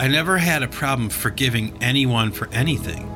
I 0.00 0.06
never 0.06 0.38
had 0.38 0.62
a 0.62 0.68
problem 0.68 1.08
forgiving 1.08 1.76
anyone 1.80 2.30
for 2.30 2.48
anything. 2.52 3.14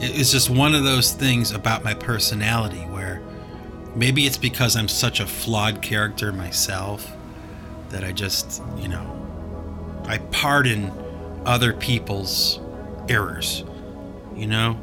It's 0.00 0.32
just 0.32 0.50
one 0.50 0.74
of 0.74 0.82
those 0.82 1.12
things 1.12 1.52
about 1.52 1.84
my 1.84 1.94
personality 1.94 2.80
where 2.80 3.22
maybe 3.94 4.26
it's 4.26 4.36
because 4.36 4.74
I'm 4.74 4.88
such 4.88 5.20
a 5.20 5.26
flawed 5.26 5.82
character 5.82 6.32
myself 6.32 7.10
that 7.90 8.02
I 8.02 8.10
just, 8.10 8.60
you 8.76 8.88
know, 8.88 10.02
I 10.06 10.18
pardon 10.18 10.90
other 11.46 11.72
people's 11.72 12.58
errors, 13.08 13.62
you 14.34 14.48
know, 14.48 14.76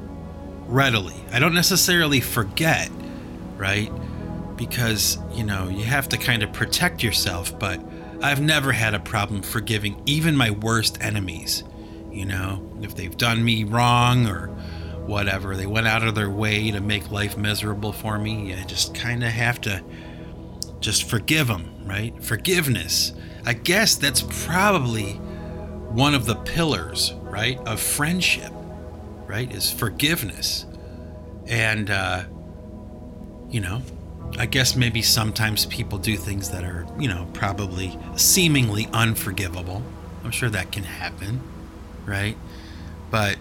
readily. 0.67 1.15
I 1.33 1.39
don't 1.39 1.53
necessarily 1.53 2.21
forget, 2.21 2.89
right? 3.57 3.91
Because, 4.55 5.17
you 5.33 5.43
know, 5.43 5.67
you 5.67 5.83
have 5.83 6.07
to 6.09 6.17
kind 6.17 6.41
of 6.41 6.53
protect 6.53 7.03
yourself, 7.03 7.59
but 7.59 7.81
I've 8.21 8.41
never 8.41 8.71
had 8.71 8.93
a 8.93 8.99
problem 8.99 9.41
forgiving 9.41 10.01
even 10.05 10.35
my 10.35 10.51
worst 10.51 11.01
enemies. 11.01 11.63
You 12.11 12.25
know, 12.25 12.77
if 12.81 12.95
they've 12.95 13.15
done 13.15 13.43
me 13.43 13.63
wrong 13.63 14.27
or 14.27 14.47
whatever, 15.05 15.55
they 15.55 15.65
went 15.65 15.87
out 15.87 16.03
of 16.03 16.13
their 16.13 16.29
way 16.29 16.71
to 16.71 16.81
make 16.81 17.09
life 17.09 17.37
miserable 17.37 17.91
for 17.91 18.19
me. 18.19 18.53
I 18.53 18.63
just 18.63 18.93
kind 18.93 19.23
of 19.23 19.29
have 19.29 19.59
to 19.61 19.83
just 20.79 21.03
forgive 21.03 21.47
them, 21.47 21.83
right? 21.85 22.21
Forgiveness. 22.23 23.13
I 23.45 23.53
guess 23.53 23.95
that's 23.95 24.23
probably 24.45 25.13
one 25.13 26.13
of 26.13 26.25
the 26.25 26.35
pillars, 26.35 27.13
right, 27.21 27.57
of 27.67 27.79
friendship, 27.79 28.51
right, 29.25 29.51
is 29.51 29.71
forgiveness. 29.71 30.65
And, 31.47 31.89
uh, 31.89 32.23
you 33.49 33.61
know, 33.61 33.81
I 34.37 34.45
guess 34.45 34.75
maybe 34.75 35.01
sometimes 35.01 35.65
people 35.65 35.97
do 35.97 36.17
things 36.17 36.49
that 36.51 36.63
are, 36.63 36.85
you 36.99 37.07
know, 37.07 37.27
probably 37.33 37.97
seemingly 38.15 38.87
unforgivable. 38.93 39.83
I'm 40.23 40.31
sure 40.31 40.49
that 40.49 40.71
can 40.71 40.83
happen, 40.83 41.41
right? 42.05 42.37
But 43.09 43.37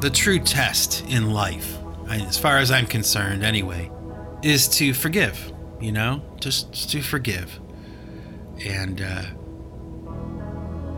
the 0.00 0.10
true 0.10 0.38
test 0.38 1.04
in 1.08 1.32
life, 1.32 1.76
as 2.08 2.38
far 2.38 2.58
as 2.58 2.70
I'm 2.70 2.86
concerned 2.86 3.44
anyway, 3.44 3.90
is 4.42 4.68
to 4.68 4.94
forgive, 4.94 5.52
you 5.80 5.92
know? 5.92 6.22
Just, 6.40 6.90
to 6.90 7.02
forgive. 7.02 7.58
And, 8.64 9.00
uh, 9.00 9.22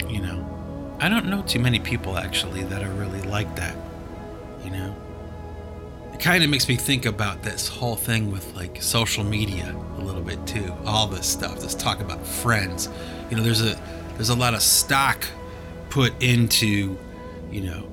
you 0.09 0.21
know, 0.21 0.47
I 1.01 1.09
don't 1.09 1.27
know 1.27 1.43
too 1.43 1.61
many 1.61 1.79
people 1.79 2.19
actually 2.19 2.63
that 2.65 2.83
are 2.83 2.93
really 2.93 3.23
like 3.23 3.57
that, 3.57 3.75
kind 6.21 6.45
of 6.45 6.51
makes 6.51 6.69
me 6.69 6.77
think 6.77 7.07
about 7.07 7.43
this 7.43 7.67
whole 7.69 7.97
thing 7.97 8.31
with 8.31 8.55
like 8.55 8.83
social 8.83 9.25
media 9.25 9.75
a 9.97 10.01
little 10.01 10.23
bit 10.23 10.47
too. 10.47 10.73
All 10.85 11.07
this 11.07 11.27
stuff, 11.27 11.61
this 11.61 11.75
talk 11.75 12.01
about 12.01 12.27
friends. 12.27 12.89
You 13.31 13.37
know, 13.37 13.43
there's 13.43 13.63
a 13.63 13.81
there's 14.15 14.29
a 14.29 14.37
lot 14.37 14.55
of 14.55 14.63
stock 14.63 15.25
put 15.89 16.13
into, 16.23 16.97
you 17.51 17.63
know, 17.63 17.89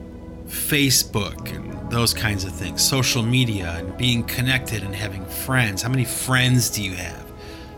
Facebook 0.48 1.56
and 1.56 1.90
those 1.90 2.14
kinds 2.14 2.44
of 2.44 2.52
things, 2.52 2.84
social 2.84 3.24
media 3.24 3.76
and 3.78 3.98
being 3.98 4.24
connected 4.24 4.84
and 4.84 4.94
having 4.94 5.26
friends. 5.26 5.82
How 5.82 5.90
many 5.90 6.06
friends 6.06 6.70
do 6.70 6.84
you 6.84 6.96
have? 6.96 7.32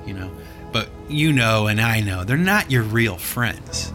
You 0.05 0.15
know, 0.15 0.31
but 0.71 0.89
you 1.07 1.31
know 1.31 1.67
and 1.67 1.79
I 1.79 1.99
know 2.01 2.23
they're 2.23 2.37
not 2.37 2.71
your 2.71 2.83
real 2.83 3.17
friends. 3.17 3.93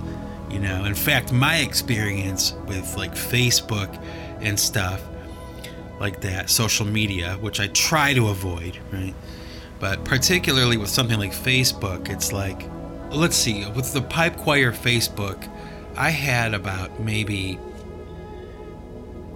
You 0.51 0.61
know, 0.61 0.85
in 0.85 0.95
fact, 0.95 1.33
my 1.33 1.57
experience 1.57 2.53
with 2.67 2.97
like 2.97 3.15
Facebook 3.15 4.01
and 4.41 4.59
stuff 4.59 5.03
like 6.01 6.21
that, 6.23 6.51
social 6.51 6.87
media, 6.87 7.37
which 7.41 7.61
I 7.61 7.69
try 7.69 8.15
to 8.15 8.29
avoid, 8.29 8.79
right? 8.93 9.15
But 9.79 10.05
particularly 10.05 10.77
with 10.77 10.89
something 10.89 11.19
like 11.19 11.33
Facebook, 11.33 12.09
it's 12.09 12.33
like, 12.33 12.69
let's 13.11 13.37
see, 13.37 13.69
with 13.71 13.93
the 13.93 14.03
Pipe 14.03 14.37
Choir 14.37 14.73
Facebook, 14.73 15.49
I 15.97 16.11
had 16.11 16.55
about 16.55 17.01
maybe 17.01 17.59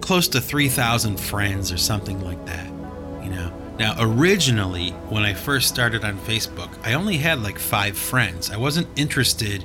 close 0.01 0.29
to 0.29 0.41
3,000 0.41 1.19
friends 1.19 1.71
or 1.71 1.77
something 1.77 2.25
like 2.25 2.45
that, 2.47 2.67
you 3.23 3.31
know. 3.31 3.53
Now, 3.79 3.95
originally, 3.99 4.91
when 5.09 5.23
I 5.23 5.35
first 5.35 5.69
started 5.69 6.05
on 6.05 6.19
Facebook, 6.19 6.71
I 6.83 6.95
only 6.95 7.19
had 7.19 7.43
like 7.43 7.59
five 7.59 7.97
friends. 7.97 8.51
I 8.51 8.57
wasn't 8.57 8.89
interested 8.97 9.65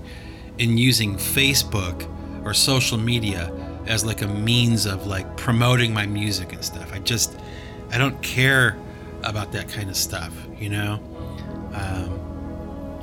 in 0.59 0.77
using 0.77 1.15
Facebook 1.15 2.07
or 2.45 2.53
social 2.53 2.97
media 2.97 3.51
as 3.87 4.05
like 4.05 4.21
a 4.21 4.27
means 4.27 4.85
of 4.85 5.07
like 5.07 5.37
promoting 5.37 5.93
my 5.93 6.05
music 6.05 6.53
and 6.53 6.63
stuff. 6.63 6.93
I 6.93 6.99
just, 6.99 7.37
I 7.91 7.97
don't 7.97 8.21
care 8.21 8.77
about 9.23 9.51
that 9.53 9.69
kind 9.69 9.89
of 9.89 9.95
stuff, 9.95 10.33
you 10.59 10.69
know? 10.69 10.99
Um, 11.73 12.23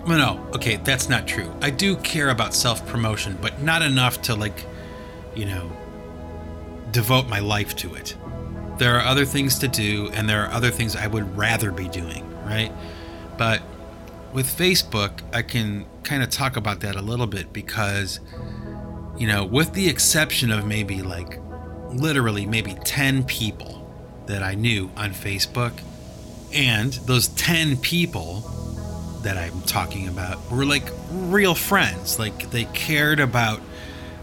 well, 0.07 0.19
no, 0.19 0.47
okay, 0.55 0.77
that's 0.77 1.09
not 1.09 1.27
true. 1.29 1.53
I 1.61 1.71
do 1.71 1.97
care 1.97 2.31
about 2.31 2.55
self 2.55 2.87
promotion, 2.87 3.39
but 3.41 3.63
not 3.63 3.83
enough 3.83 4.23
to 4.23 4.35
like, 4.35 4.65
you 5.35 5.45
know, 5.45 5.71
devote 6.91 7.29
my 7.29 7.41
life 7.41 7.77
to 7.77 7.95
it. 7.95 8.17
There 8.79 8.97
are 8.97 9.05
other 9.05 9.27
things 9.27 9.59
to 9.59 9.69
do, 9.69 10.09
and 10.15 10.29
there 10.29 10.45
are 10.45 10.51
other 10.53 10.71
things 10.71 10.97
I 10.97 11.07
would 11.07 11.37
rather 11.37 11.71
be 11.71 11.87
doing, 11.89 12.27
right? 12.45 12.73
But 13.37 13.63
with 14.33 14.47
Facebook, 14.47 15.21
I 15.35 15.43
can 15.43 15.85
kind 16.03 16.23
of 16.23 16.31
talk 16.31 16.57
about 16.57 16.81
that 16.81 16.97
a 16.97 17.03
little 17.03 17.27
bit 17.27 17.53
because, 17.53 18.21
you 19.21 19.27
know, 19.27 19.45
with 19.45 19.75
the 19.75 19.87
exception 19.87 20.51
of 20.51 20.67
maybe 20.67 21.03
like 21.03 21.39
literally 21.91 22.47
maybe 22.47 22.73
10 22.85 23.25
people 23.25 23.87
that 24.25 24.43
I 24.43 24.55
knew 24.55 24.91
on 24.97 25.11
Facebook, 25.11 25.79
and 26.55 26.95
those 27.05 27.29
10 27.29 27.77
people 27.77 28.41
that 29.23 29.37
I'm 29.37 29.61
talking 29.63 30.09
about 30.09 30.51
were 30.51 30.65
like 30.65 30.89
real 31.13 31.55
friends. 31.55 32.19
Like 32.19 32.51
they 32.51 32.65
cared 32.65 33.21
about 33.21 33.61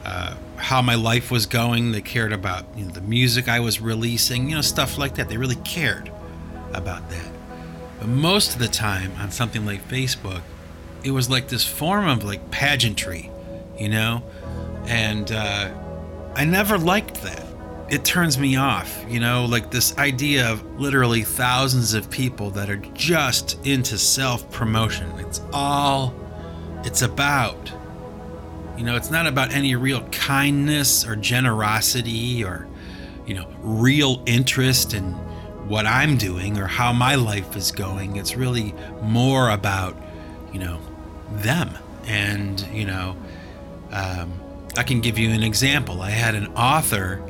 uh, 0.04 0.36
how 0.56 0.82
my 0.82 0.96
life 0.96 1.30
was 1.30 1.46
going. 1.46 1.92
They 1.92 2.02
cared 2.02 2.34
about 2.34 2.66
you 2.76 2.86
know 2.86 2.92
the 2.92 3.02
music 3.02 3.48
I 3.48 3.60
was 3.60 3.80
releasing, 3.80 4.50
you 4.50 4.56
know 4.56 4.62
stuff 4.62 4.98
like 4.98 5.14
that. 5.16 5.30
They 5.30 5.38
really 5.38 5.58
cared 5.58 6.12
about 6.74 7.08
that. 7.12 7.32
But 8.00 8.08
most 8.08 8.54
of 8.54 8.60
the 8.60 8.68
time 8.68 9.12
on 9.20 9.30
something 9.30 9.64
like 9.64 9.88
Facebook, 9.88 10.42
it 11.04 11.12
was 11.12 11.30
like 11.30 11.50
this 11.50 11.64
form 11.64 12.08
of 12.08 12.24
like 12.24 12.50
pageantry, 12.50 13.30
you 13.78 13.90
know, 13.90 14.24
and 14.88 15.32
uh, 15.32 15.70
I 16.36 16.46
never 16.46 16.78
liked 16.78 17.22
that. 17.22 17.46
It 17.90 18.04
turns 18.04 18.38
me 18.38 18.58
off, 18.58 19.06
you 19.08 19.20
know, 19.20 19.46
like 19.46 19.72
this 19.72 19.98
idea 19.98 20.52
of 20.52 20.80
literally 20.80 21.24
thousands 21.24 21.94
of 21.94 22.10
people 22.10 22.50
that 22.52 22.70
are 22.70 22.78
just 22.78 23.66
into 23.66 23.98
self 23.98 24.50
promotion. 24.52 25.10
It's 25.20 25.42
all 25.54 26.14
it's 26.84 27.02
about. 27.02 27.72
You 28.78 28.84
know, 28.84 28.96
it's 28.96 29.10
not 29.10 29.26
about 29.28 29.52
any 29.54 29.76
real 29.76 30.02
kindness 30.10 31.06
or 31.06 31.16
generosity 31.16 32.44
or, 32.44 32.68
you 33.26 33.34
know, 33.34 33.48
real 33.62 34.22
interest 34.26 34.94
in 34.94 35.14
what 35.68 35.86
I'm 35.86 36.18
doing 36.18 36.58
or 36.58 36.68
how 36.68 36.94
my 36.94 37.16
life 37.16 37.56
is 37.56 37.72
going. 37.72 38.16
It's 38.16 38.36
really 38.36 38.74
more 39.02 39.50
about, 39.50 39.98
you 40.54 40.60
know, 40.60 40.80
them. 41.32 41.76
And, 42.06 42.62
you 42.72 42.86
know, 42.86 43.18
um, 43.92 44.40
I 44.78 44.84
can 44.84 45.02
give 45.02 45.18
you 45.18 45.32
an 45.32 45.44
example. 45.44 46.02
I 46.02 46.12
had 46.12 46.36
an 46.36 46.48
author, 46.56 47.22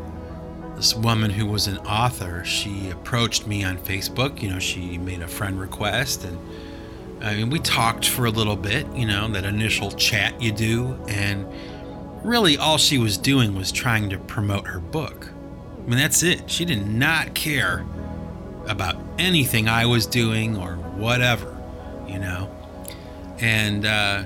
this 0.76 0.94
woman 0.94 1.32
who 1.32 1.46
was 1.46 1.68
an 1.68 1.78
author, 1.80 2.44
she 2.44 2.90
approached 2.90 3.48
me 3.48 3.64
on 3.64 3.78
Facebook. 3.78 4.42
You 4.42 4.50
know, 4.50 4.60
she 4.60 4.98
made 4.98 5.22
a 5.22 5.28
friend 5.28 5.60
request 5.60 6.24
and 6.24 6.38
I 7.22 7.36
mean, 7.36 7.50
we 7.50 7.60
talked 7.60 8.08
for 8.08 8.26
a 8.26 8.30
little 8.30 8.56
bit, 8.56 8.86
you 8.96 9.06
know, 9.06 9.28
that 9.30 9.44
initial 9.44 9.92
chat 9.92 10.40
you 10.42 10.52
do, 10.52 10.98
and 11.08 11.48
really 12.24 12.58
all 12.58 12.78
she 12.78 12.98
was 12.98 13.18
doing 13.18 13.56
was 13.56 13.72
trying 13.72 14.10
to 14.12 14.20
promote 14.20 14.68
her 14.68 14.80
book. 14.80 15.30
I 15.78 15.90
mean, 15.90 15.98
that's 15.98 16.22
it. 16.22 16.50
She 16.50 16.64
did 16.64 16.86
not 16.86 17.34
care 17.34 17.86
about 18.68 18.98
anything 19.18 19.68
I 19.68 19.86
was 19.86 20.06
doing 20.06 20.58
or 20.58 20.76
whatever, 20.76 21.58
you 22.08 22.20
know. 22.20 22.52
And 23.40 23.86
uh, 23.86 24.26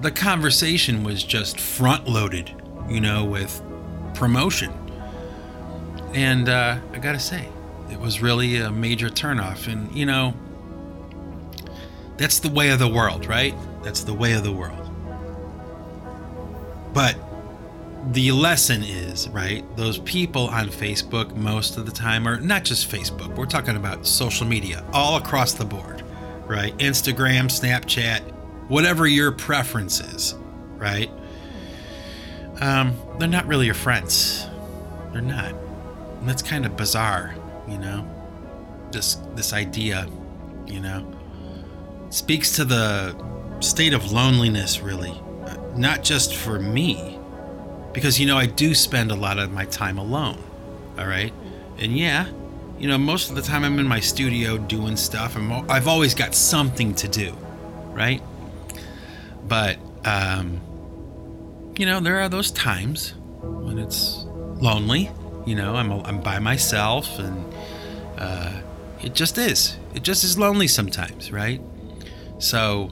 the 0.00 0.10
conversation 0.10 1.02
was 1.02 1.24
just 1.24 1.58
front 1.58 2.08
loaded, 2.08 2.54
you 2.88 3.00
know, 3.00 3.24
with 3.24 3.62
promotion. 4.14 4.72
And 6.14 6.48
uh, 6.48 6.78
I 6.92 6.98
gotta 6.98 7.20
say, 7.20 7.48
it 7.90 7.98
was 7.98 8.22
really 8.22 8.56
a 8.56 8.70
major 8.70 9.08
turnoff. 9.08 9.70
And, 9.70 9.94
you 9.94 10.06
know, 10.06 10.34
that's 12.16 12.40
the 12.40 12.50
way 12.50 12.70
of 12.70 12.78
the 12.78 12.88
world, 12.88 13.26
right? 13.26 13.54
That's 13.82 14.02
the 14.02 14.14
way 14.14 14.32
of 14.32 14.44
the 14.44 14.52
world. 14.52 14.84
But 16.92 17.16
the 18.12 18.32
lesson 18.32 18.82
is, 18.82 19.28
right? 19.28 19.64
Those 19.76 19.98
people 19.98 20.48
on 20.48 20.68
Facebook 20.68 21.34
most 21.34 21.76
of 21.76 21.86
the 21.86 21.92
time 21.92 22.26
are 22.26 22.40
not 22.40 22.64
just 22.64 22.90
Facebook, 22.90 23.34
we're 23.36 23.46
talking 23.46 23.76
about 23.76 24.06
social 24.06 24.46
media 24.46 24.84
all 24.92 25.16
across 25.16 25.52
the 25.52 25.64
board, 25.64 26.02
right? 26.46 26.76
Instagram, 26.78 27.46
Snapchat, 27.46 28.22
whatever 28.68 29.06
your 29.06 29.32
preference 29.32 30.00
is, 30.00 30.34
right? 30.76 31.10
Um, 32.60 32.96
they're 33.18 33.28
not 33.28 33.46
really 33.46 33.66
your 33.66 33.74
friends. 33.74 34.46
They're 35.12 35.22
not. 35.22 35.52
And 36.20 36.28
that's 36.28 36.42
kind 36.42 36.66
of 36.66 36.76
bizarre, 36.76 37.34
you 37.68 37.78
know? 37.78 38.08
This 38.90 39.16
this 39.34 39.52
idea, 39.52 40.08
you 40.66 40.80
know? 40.80 41.06
speaks 42.10 42.56
to 42.56 42.64
the 42.64 43.14
state 43.60 43.92
of 43.92 44.12
loneliness, 44.12 44.80
really. 44.80 45.20
Not 45.76 46.02
just 46.02 46.34
for 46.34 46.58
me, 46.58 47.18
because, 47.92 48.18
you 48.18 48.26
know, 48.26 48.38
I 48.38 48.46
do 48.46 48.74
spend 48.74 49.10
a 49.10 49.14
lot 49.14 49.38
of 49.38 49.52
my 49.52 49.64
time 49.66 49.98
alone, 49.98 50.42
all 50.98 51.06
right? 51.06 51.32
And 51.78 51.96
yeah, 51.96 52.28
you 52.78 52.88
know, 52.88 52.98
most 52.98 53.30
of 53.30 53.36
the 53.36 53.42
time 53.42 53.64
I'm 53.64 53.78
in 53.78 53.86
my 53.86 54.00
studio 54.00 54.58
doing 54.58 54.96
stuff. 54.96 55.36
I'm, 55.36 55.52
I've 55.70 55.88
always 55.88 56.14
got 56.14 56.34
something 56.34 56.94
to 56.96 57.08
do, 57.08 57.32
right? 57.92 58.22
But, 59.48 59.78
um, 60.04 60.60
you 61.76 61.86
know, 61.86 62.00
there 62.00 62.20
are 62.20 62.28
those 62.28 62.50
times 62.50 63.14
when 63.40 63.78
it's 63.78 64.24
lonely. 64.60 65.10
You 65.46 65.54
know, 65.54 65.74
I'm, 65.76 65.90
I'm 65.90 66.20
by 66.20 66.38
myself 66.38 67.18
and 67.18 67.54
uh, 68.18 68.60
it 69.02 69.14
just 69.14 69.38
is. 69.38 69.76
It 69.94 70.02
just 70.02 70.24
is 70.24 70.38
lonely 70.38 70.68
sometimes, 70.68 71.32
right? 71.32 71.60
So, 72.38 72.90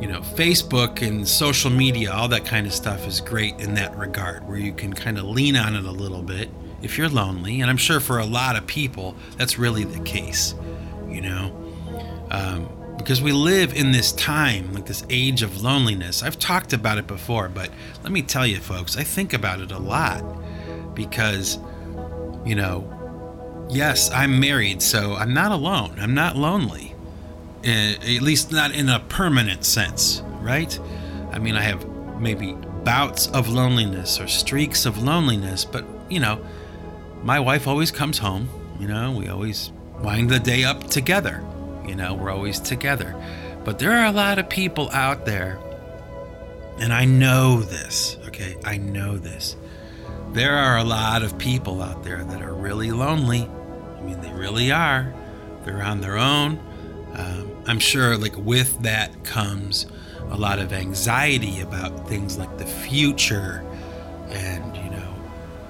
you 0.00 0.06
know, 0.06 0.20
Facebook 0.20 1.06
and 1.06 1.26
social 1.26 1.70
media, 1.70 2.12
all 2.12 2.28
that 2.28 2.46
kind 2.46 2.66
of 2.66 2.72
stuff 2.72 3.06
is 3.06 3.20
great 3.20 3.58
in 3.58 3.74
that 3.74 3.96
regard, 3.98 4.46
where 4.48 4.58
you 4.58 4.72
can 4.72 4.92
kind 4.92 5.18
of 5.18 5.24
lean 5.24 5.56
on 5.56 5.74
it 5.74 5.84
a 5.84 5.90
little 5.90 6.22
bit 6.22 6.48
if 6.82 6.96
you're 6.96 7.08
lonely. 7.08 7.60
And 7.60 7.68
I'm 7.68 7.76
sure 7.76 8.00
for 8.00 8.18
a 8.18 8.24
lot 8.24 8.56
of 8.56 8.66
people, 8.66 9.16
that's 9.36 9.58
really 9.58 9.84
the 9.84 10.00
case, 10.00 10.54
you 11.08 11.20
know, 11.20 11.74
um, 12.30 12.68
because 13.00 13.22
we 13.22 13.32
live 13.32 13.74
in 13.74 13.92
this 13.92 14.12
time, 14.12 14.72
like 14.74 14.86
this 14.86 15.04
age 15.10 15.42
of 15.42 15.62
loneliness. 15.62 16.22
I've 16.22 16.38
talked 16.38 16.72
about 16.72 16.98
it 16.98 17.06
before, 17.06 17.48
but 17.48 17.70
let 18.02 18.12
me 18.12 18.22
tell 18.22 18.46
you, 18.46 18.58
folks, 18.58 18.96
I 18.96 19.02
think 19.02 19.32
about 19.32 19.60
it 19.60 19.72
a 19.72 19.78
lot 19.78 20.22
because, 20.94 21.58
you 22.44 22.54
know, 22.54 23.66
yes, 23.70 24.10
I'm 24.10 24.38
married, 24.38 24.82
so 24.82 25.14
I'm 25.14 25.32
not 25.32 25.50
alone. 25.50 25.96
I'm 25.98 26.14
not 26.14 26.36
lonely. 26.36 26.94
At 27.64 28.22
least 28.22 28.52
not 28.52 28.72
in 28.74 28.88
a 28.88 29.00
permanent 29.00 29.64
sense, 29.64 30.22
right? 30.40 30.78
I 31.32 31.38
mean, 31.38 31.56
I 31.56 31.62
have 31.62 31.86
maybe 32.20 32.52
bouts 32.84 33.28
of 33.28 33.48
loneliness 33.48 34.20
or 34.20 34.28
streaks 34.28 34.86
of 34.86 35.02
loneliness, 35.02 35.64
but 35.64 35.84
you 36.08 36.20
know, 36.20 36.44
my 37.22 37.40
wife 37.40 37.66
always 37.66 37.90
comes 37.90 38.18
home. 38.18 38.48
You 38.78 38.88
know, 38.88 39.12
we 39.12 39.28
always 39.28 39.72
wind 40.00 40.30
the 40.30 40.38
day 40.38 40.64
up 40.64 40.88
together. 40.88 41.42
You 41.90 41.96
know, 41.96 42.14
we're 42.14 42.30
always 42.30 42.60
together. 42.60 43.20
But 43.64 43.80
there 43.80 43.90
are 43.90 44.06
a 44.06 44.12
lot 44.12 44.38
of 44.38 44.48
people 44.48 44.88
out 44.92 45.26
there, 45.26 45.58
and 46.78 46.92
I 46.92 47.04
know 47.04 47.62
this, 47.62 48.16
okay? 48.28 48.56
I 48.64 48.76
know 48.76 49.18
this. 49.18 49.56
There 50.32 50.56
are 50.56 50.78
a 50.78 50.84
lot 50.84 51.24
of 51.24 51.36
people 51.36 51.82
out 51.82 52.04
there 52.04 52.22
that 52.22 52.42
are 52.42 52.54
really 52.54 52.92
lonely. 52.92 53.42
I 53.42 54.02
mean, 54.02 54.20
they 54.20 54.30
really 54.30 54.70
are. 54.70 55.12
They're 55.64 55.82
on 55.82 56.00
their 56.00 56.16
own. 56.16 56.60
Um, 57.14 57.50
I'm 57.66 57.80
sure, 57.80 58.16
like, 58.16 58.36
with 58.36 58.80
that 58.82 59.24
comes 59.24 59.86
a 60.30 60.36
lot 60.36 60.60
of 60.60 60.72
anxiety 60.72 61.60
about 61.60 62.08
things 62.08 62.38
like 62.38 62.56
the 62.56 62.66
future 62.66 63.66
and, 64.28 64.76
you 64.76 64.90
know, 64.90 65.14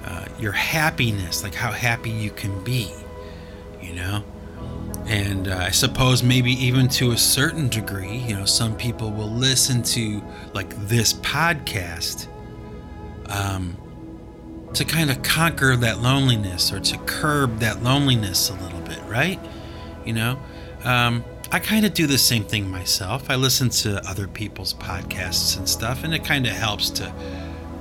uh, 0.05 0.25
your 0.37 0.51
happiness, 0.51 1.41
like 1.41 1.55
how 1.55 1.71
happy 1.71 2.11
you 2.11 2.29
can 2.29 2.63
be, 2.63 2.91
you 3.81 3.93
know? 3.95 4.23
And 5.05 5.47
uh, 5.47 5.57
I 5.57 5.71
suppose 5.71 6.23
maybe 6.23 6.51
even 6.51 6.87
to 6.89 7.11
a 7.11 7.17
certain 7.17 7.69
degree, 7.69 8.17
you 8.17 8.35
know, 8.35 8.45
some 8.45 8.75
people 8.77 9.11
will 9.11 9.29
listen 9.29 9.83
to 9.83 10.21
like 10.53 10.75
this 10.87 11.13
podcast 11.13 12.27
um, 13.27 13.77
to 14.73 14.85
kind 14.85 15.09
of 15.09 15.21
conquer 15.23 15.75
that 15.75 15.99
loneliness 16.01 16.71
or 16.71 16.79
to 16.79 16.97
curb 16.99 17.59
that 17.59 17.83
loneliness 17.83 18.49
a 18.49 18.53
little 18.53 18.81
bit, 18.81 18.99
right? 19.07 19.39
You 20.05 20.13
know, 20.13 20.39
um, 20.83 21.23
I 21.51 21.59
kind 21.59 21.85
of 21.85 21.93
do 21.93 22.07
the 22.07 22.17
same 22.17 22.45
thing 22.45 22.69
myself. 22.69 23.29
I 23.29 23.35
listen 23.35 23.69
to 23.69 24.07
other 24.07 24.27
people's 24.27 24.73
podcasts 24.73 25.57
and 25.57 25.67
stuff, 25.67 26.03
and 26.03 26.13
it 26.13 26.23
kind 26.23 26.45
of 26.45 26.53
helps 26.53 26.89
to 26.91 27.13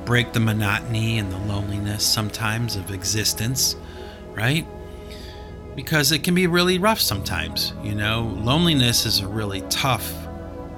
break 0.04 0.32
the 0.32 0.40
monotony 0.40 1.18
and 1.18 1.30
the 1.30 1.38
loneliness 1.38 2.04
sometimes 2.04 2.74
of 2.74 2.90
existence, 2.90 3.76
right? 4.34 4.66
Because 5.74 6.12
it 6.12 6.22
can 6.24 6.34
be 6.34 6.46
really 6.46 6.78
rough 6.78 7.00
sometimes. 7.00 7.72
You 7.82 7.94
know, 7.94 8.36
loneliness 8.42 9.06
is 9.06 9.20
a 9.20 9.28
really 9.28 9.62
tough, 9.70 10.12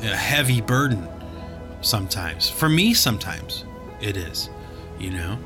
heavy 0.00 0.60
burden 0.60 1.08
sometimes. 1.80 2.48
For 2.48 2.68
me, 2.68 2.94
sometimes 2.94 3.64
it 4.00 4.16
is, 4.16 4.50
you 4.98 5.10
know. 5.10 5.38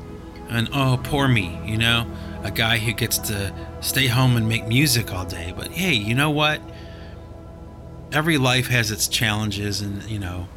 And 0.49 0.69
oh, 0.73 0.99
poor 1.03 1.27
me, 1.27 1.59
you 1.65 1.77
know, 1.77 2.09
a 2.43 2.51
guy 2.51 2.77
who 2.77 2.93
gets 2.93 3.17
to 3.17 3.53
stay 3.81 4.07
home 4.07 4.37
and 4.37 4.47
make 4.47 4.67
music 4.67 5.13
all 5.13 5.25
day. 5.25 5.53
But 5.55 5.69
hey, 5.71 5.93
you 5.93 6.15
know 6.15 6.29
what? 6.29 6.61
Every 8.13 8.37
life 8.37 8.67
has 8.67 8.89
its 8.89 9.07
challenges, 9.07 9.81
and 9.81 10.01
you 10.03 10.19
know, 10.19 10.47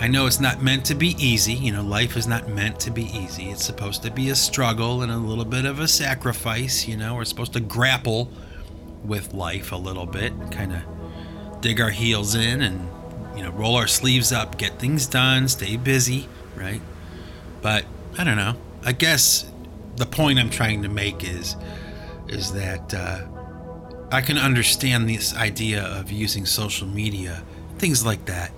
I 0.00 0.06
know 0.06 0.26
it's 0.26 0.38
not 0.38 0.62
meant 0.62 0.84
to 0.86 0.94
be 0.94 1.16
easy. 1.18 1.54
You 1.54 1.72
know, 1.72 1.82
life 1.82 2.16
is 2.16 2.28
not 2.28 2.48
meant 2.48 2.78
to 2.80 2.90
be 2.92 3.06
easy. 3.06 3.50
It's 3.50 3.64
supposed 3.64 4.02
to 4.04 4.12
be 4.12 4.30
a 4.30 4.36
struggle 4.36 5.02
and 5.02 5.10
a 5.10 5.16
little 5.16 5.44
bit 5.44 5.64
of 5.64 5.80
a 5.80 5.88
sacrifice. 5.88 6.86
You 6.86 6.96
know, 6.96 7.16
we're 7.16 7.24
supposed 7.24 7.52
to 7.54 7.60
grapple 7.60 8.30
with 9.04 9.34
life 9.34 9.72
a 9.72 9.76
little 9.76 10.06
bit, 10.06 10.32
kind 10.52 10.72
of 10.72 11.60
dig 11.60 11.80
our 11.80 11.90
heels 11.90 12.36
in 12.36 12.62
and, 12.62 12.88
you 13.36 13.42
know, 13.42 13.50
roll 13.50 13.74
our 13.74 13.88
sleeves 13.88 14.30
up, 14.30 14.56
get 14.56 14.78
things 14.78 15.06
done, 15.06 15.48
stay 15.48 15.76
busy, 15.76 16.28
right? 16.54 16.80
But 17.60 17.84
I 18.16 18.22
don't 18.22 18.36
know. 18.36 18.54
I 18.84 18.92
guess 18.92 19.50
the 19.96 20.06
point 20.06 20.38
I'm 20.38 20.50
trying 20.50 20.82
to 20.82 20.88
make 20.88 21.24
is 21.24 21.56
is 22.28 22.52
that 22.52 22.94
uh, 22.94 23.26
I 24.12 24.20
can 24.20 24.38
understand 24.38 25.08
this 25.08 25.34
idea 25.34 25.82
of 25.82 26.12
using 26.12 26.46
social 26.46 26.86
media, 26.86 27.42
things 27.78 28.04
like 28.04 28.26
that, 28.26 28.52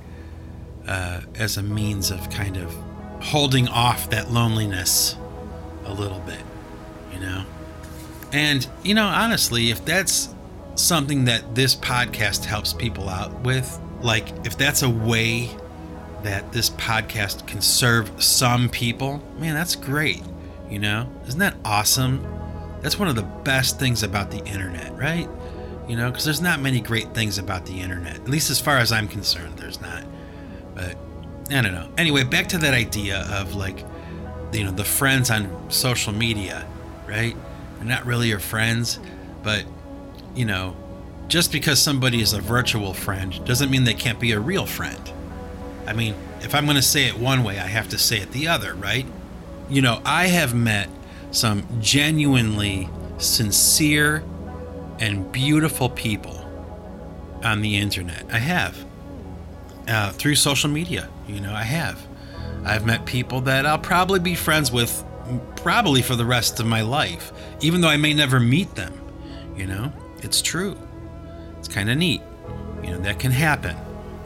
uh, 0.90 1.20
as 1.37 1.57
a 1.57 1.62
means 1.62 2.11
of 2.11 2.29
kind 2.31 2.57
of 2.57 2.74
holding 3.22 3.68
off 3.68 4.11
that 4.11 4.31
loneliness 4.31 5.16
a 5.85 5.94
little 5.94 6.18
bit, 6.20 6.42
you 7.12 7.20
know? 7.20 7.44
And, 8.33 8.66
you 8.83 8.94
know, 8.94 9.07
honestly, 9.07 9.70
if 9.70 9.85
that's 9.85 10.35
something 10.74 11.24
that 11.26 11.55
this 11.55 11.76
podcast 11.76 12.44
helps 12.44 12.72
people 12.72 13.09
out 13.09 13.33
with, 13.40 13.81
like 14.00 14.29
if 14.44 14.59
that's 14.59 14.83
a 14.83 14.90
way 14.90 15.50
that 16.22 16.53
this 16.53 16.70
podcast 16.70 17.46
can 17.46 17.61
serve 17.61 18.11
some 18.22 18.68
people, 18.68 19.22
man, 19.38 19.55
that's 19.55 19.76
great. 19.76 20.22
You 20.68 20.81
know, 20.81 21.09
isn't 21.26 21.40
that 21.40 21.55
awesome? 21.64 22.24
That's 22.83 22.98
one 22.98 23.09
of 23.09 23.16
the 23.16 23.22
best 23.22 23.79
things 23.79 24.03
about 24.03 24.31
the 24.31 24.44
internet, 24.44 24.96
right? 24.96 25.29
You 25.88 25.96
know, 25.96 26.11
because 26.11 26.24
there's 26.24 26.40
not 26.40 26.61
many 26.61 26.81
great 26.81 27.14
things 27.14 27.38
about 27.38 27.66
the 27.66 27.81
internet, 27.81 28.16
at 28.16 28.29
least 28.29 28.50
as 28.50 28.61
far 28.61 28.79
as 28.79 28.92
I'm 28.92 29.09
concerned, 29.09 29.59
there's 29.59 29.81
not. 29.81 30.05
But 30.81 30.97
I 31.55 31.61
don't 31.61 31.75
know. 31.75 31.90
Anyway, 31.99 32.25
back 32.25 32.49
to 32.49 32.59
that 32.59 32.73
idea 32.73 33.27
of 33.31 33.55
like, 33.55 33.85
you 34.53 34.64
know, 34.64 34.71
the 34.71 34.85
friends 34.85 35.31
on 35.31 35.71
social 35.71 36.12
media, 36.12 36.66
right? 37.07 37.37
They're 37.77 37.87
not 37.87 38.07
really 38.07 38.29
your 38.29 38.38
friends, 38.38 38.99
but, 39.43 39.64
you 40.35 40.47
know, 40.47 40.75
just 41.29 41.53
because 41.53 41.81
somebody 41.81 42.21
is 42.23 42.33
a 42.33 42.40
virtual 42.40 42.95
friend 42.95 43.45
doesn't 43.45 43.71
mean 43.71 43.85
they 43.85 43.95
can't 43.95 44.19
be 44.19 44.33
a 44.33 44.40
real 44.40 44.64
friend. 44.64 45.12
I 45.87 45.93
mean, 45.93 46.14
if 46.40 46.55
I'm 46.55 46.64
going 46.64 46.77
to 46.77 46.83
say 46.83 47.07
it 47.07 47.19
one 47.19 47.45
way, 47.45 47.59
I 47.59 47.66
have 47.66 47.90
to 47.90 47.99
say 47.99 48.19
it 48.19 48.33
the 48.33 48.49
other, 48.49 48.75
right? 48.75 49.07
You 49.69 49.83
know, 49.83 50.01
I 50.05 50.29
have 50.29 50.55
met 50.55 50.88
some 51.31 51.66
genuinely 51.81 52.88
sincere 53.19 54.25
and 54.99 55.31
beautiful 55.31 55.90
people 55.90 56.37
on 57.45 57.61
the 57.61 57.77
internet. 57.77 58.25
I 58.33 58.38
have. 58.38 58.85
Uh, 59.90 60.12
through 60.12 60.37
social 60.37 60.70
media, 60.70 61.09
you 61.26 61.40
know, 61.40 61.53
I 61.53 61.64
have. 61.64 62.07
I've 62.64 62.87
met 62.87 63.07
people 63.07 63.40
that 63.42 63.66
I'll 63.66 63.79
probably 63.79 64.20
be 64.20 64.37
friends 64.37 64.70
with 64.70 65.05
probably 65.57 66.00
for 66.00 66.14
the 66.14 66.24
rest 66.24 66.61
of 66.61 66.66
my 66.66 66.83
life, 66.83 67.33
even 67.61 67.81
though 67.81 67.88
I 67.88 67.96
may 67.96 68.14
never 68.14 68.38
meet 68.38 68.74
them. 68.76 68.94
You 69.57 69.66
know, 69.66 69.92
it's 70.22 70.40
true. 70.42 70.76
It's 71.59 71.66
kind 71.66 71.90
of 71.90 71.98
neat. 71.98 72.22
You 72.85 72.90
know, 72.92 72.98
that 73.00 73.18
can 73.18 73.33
happen. 73.33 73.76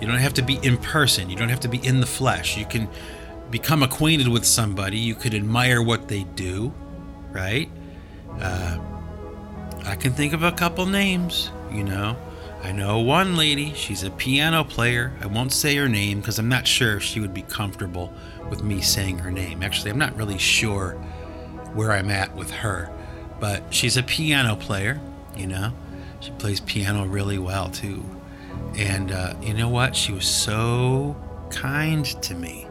You 0.01 0.07
don't 0.07 0.19
have 0.19 0.35
to 0.35 0.43
be 0.43 0.59
in 0.63 0.77
person, 0.77 1.31
you 1.31 1.37
don't 1.37 1.49
have 1.49 1.61
to 1.61 1.69
be 1.69 1.79
in 1.79 2.01
the 2.01 2.07
flesh. 2.07 2.59
You 2.59 2.67
can 2.67 2.87
become 3.51 3.83
acquainted 3.83 4.29
with 4.29 4.45
somebody, 4.45 4.99
you 4.99 5.15
could 5.15 5.35
admire 5.35 5.83
what 5.83 6.09
they 6.09 6.25
do, 6.35 6.75
right? 7.31 7.71
Uh, 8.39 8.79
I 9.87 9.97
can 9.97 10.13
think 10.13 10.35
of 10.35 10.43
a 10.43 10.53
couple 10.53 10.85
names, 10.85 11.51
you 11.73 11.85
know. 11.85 12.17
I 12.65 12.73
know 12.73 12.99
one 12.99 13.37
lady, 13.37 13.75
she's 13.75 14.03
a 14.05 14.11
piano 14.11 14.65
player. 14.65 15.13
I 15.21 15.27
won't 15.27 15.53
say 15.53 15.77
her 15.77 15.87
name 15.87 16.21
because 16.21 16.39
I'm 16.39 16.49
not 16.49 16.67
sure 16.67 16.97
if 16.97 17.03
she 17.03 17.21
would 17.21 17.35
be 17.35 17.43
comfortable 17.43 18.11
with 18.49 18.65
me 18.65 18.81
saying 18.81 19.19
her 19.19 19.31
name. 19.31 19.63
Actually, 19.63 19.91
I'm 19.91 19.99
not 19.99 20.17
really 20.17 20.39
sure 20.39 20.93
where 21.75 21.93
I'm 21.93 22.09
at 22.09 22.35
with 22.35 22.51
her, 22.51 22.91
but 23.39 23.75
she's 23.75 23.99
a 23.99 24.03
piano 24.03 24.57
player, 24.57 24.99
you 25.37 25.47
know. 25.47 25.75
She 26.21 26.31
plays 26.31 26.61
piano 26.61 27.05
really 27.05 27.37
well 27.37 27.69
too. 27.69 28.03
And 28.79 29.13
uh, 29.13 29.35
you 29.43 29.53
know 29.53 29.69
what? 29.69 29.95
She 29.95 30.13
was 30.13 30.27
so 30.27 31.17
kind 31.51 32.07
to 32.23 32.35
me. 32.35 32.67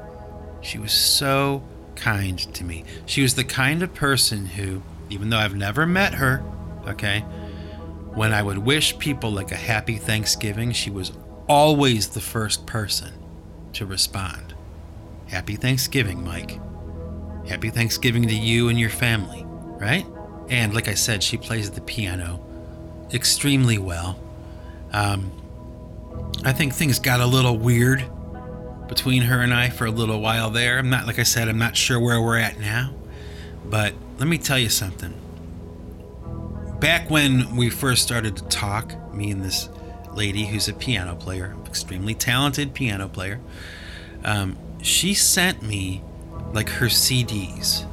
She 0.62 0.79
was 0.79 0.91
so 0.91 1.62
kind 1.95 2.39
to 2.39 2.63
me. 2.63 2.84
She 3.06 3.21
was 3.21 3.36
the 3.36 3.43
kind 3.43 3.84
of 3.84 3.93
person 3.93 4.47
who, 4.47 4.82
even 5.12 5.29
though 5.29 5.38
I've 5.38 5.56
never 5.56 5.86
met 5.86 6.15
her, 6.15 6.43
okay, 6.88 7.23
when 8.15 8.34
I 8.34 8.43
would 8.43 8.60
wish 8.60 8.97
people 8.99 9.32
like 9.32 9.52
a 9.52 9.56
happy 9.56 9.97
Thanksgiving, 9.97 10.71
she 10.71 10.89
was 10.89 11.12
always 11.47 12.10
the 12.10 12.21
first 12.21 12.65
person 12.65 13.13
to 13.73 13.86
respond. 13.86 14.54
Happy 15.28 15.56
Thanksgiving, 15.56 16.23
Mike. 16.23 16.60
Happy 17.47 17.69
Thanksgiving 17.69 18.28
to 18.28 18.36
you 18.36 18.69
and 18.69 18.80
your 18.80 18.89
family, 18.89 19.43
right? 19.45 20.06
And 20.49 20.73
like 20.73 20.88
I 20.88 20.93
said, 20.93 21.23
she 21.23 21.38
plays 21.38 21.71
the 21.71 21.82
piano 21.82 22.45
extremely 23.12 23.78
well. 23.78 24.19
Um, 24.91 25.32
I 26.43 26.54
think 26.54 26.73
things 26.73 26.99
got 26.99 27.19
a 27.19 27.26
little 27.26 27.58
weird 27.58 28.04
between 28.88 29.23
her 29.23 29.41
and 29.41 29.54
I 29.54 29.69
for 29.69 29.86
a 29.86 29.91
little 29.91 30.21
while 30.21 30.49
there. 30.49 30.78
I'm 30.78 30.89
not, 30.89 31.08
like 31.08 31.19
I 31.19 31.23
said, 31.23 31.47
I'm 31.47 31.58
not 31.58 31.76
sure 31.76 31.99
where 31.99 32.21
we're 32.21 32.38
at 32.38 32.60
now. 32.60 32.93
But 33.65 33.93
let 34.19 34.28
me 34.28 34.38
tell 34.38 34.60
you 34.60 34.69
something. 34.69 35.13
Back 36.84 37.10
when 37.10 37.56
we 37.56 37.69
first 37.69 38.04
started 38.04 38.36
to 38.36 38.43
talk, 38.50 38.93
me 39.13 39.32
and 39.32 39.41
this 39.41 39.69
lady 40.15 40.46
who's 40.46 40.67
a 40.67 40.74
piano 40.74 41.15
player, 41.15 41.56
extremely 41.65 42.13
talented 42.13 42.74
piano 42.74 43.08
player, 43.08 43.39
um, 44.26 44.58
she 44.82 45.13
sent 45.13 45.62
me 45.62 46.04
like 46.52 46.67
her 46.67 46.88
CDs, 46.88 47.89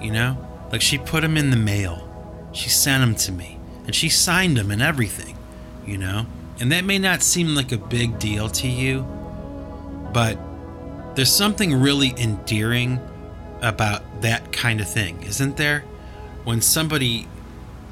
you 0.00 0.12
know? 0.12 0.38
Like 0.70 0.82
she 0.82 0.98
put 0.98 1.22
them 1.22 1.36
in 1.36 1.50
the 1.50 1.56
mail. 1.56 2.48
She 2.52 2.68
sent 2.68 3.00
them 3.00 3.16
to 3.16 3.32
me 3.32 3.58
and 3.86 3.92
she 3.92 4.08
signed 4.08 4.56
them 4.56 4.70
and 4.70 4.80
everything, 4.80 5.36
you 5.84 5.98
know? 5.98 6.26
And 6.60 6.70
that 6.70 6.84
may 6.84 7.00
not 7.00 7.24
seem 7.24 7.56
like 7.56 7.72
a 7.72 7.76
big 7.76 8.20
deal 8.20 8.48
to 8.50 8.68
you, 8.68 9.02
but 10.12 10.38
there's 11.16 11.34
something 11.34 11.74
really 11.74 12.14
endearing 12.16 13.00
about 13.62 14.22
that 14.22 14.52
kind 14.52 14.80
of 14.80 14.88
thing, 14.88 15.24
isn't 15.24 15.56
there? 15.56 15.80
When 16.44 16.60
somebody 16.60 17.26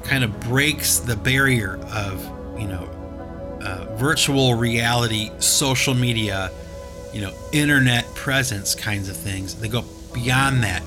kind 0.03 0.23
of 0.23 0.39
breaks 0.41 0.99
the 0.99 1.15
barrier 1.15 1.77
of, 1.93 2.23
you 2.59 2.67
know, 2.67 2.89
uh, 3.63 3.95
virtual 3.95 4.55
reality, 4.55 5.31
social 5.39 5.93
media, 5.93 6.51
you 7.13 7.21
know, 7.21 7.33
internet 7.51 8.05
presence 8.15 8.75
kinds 8.75 9.09
of 9.09 9.15
things. 9.15 9.55
They 9.55 9.67
go 9.67 9.83
beyond 10.13 10.63
that 10.63 10.83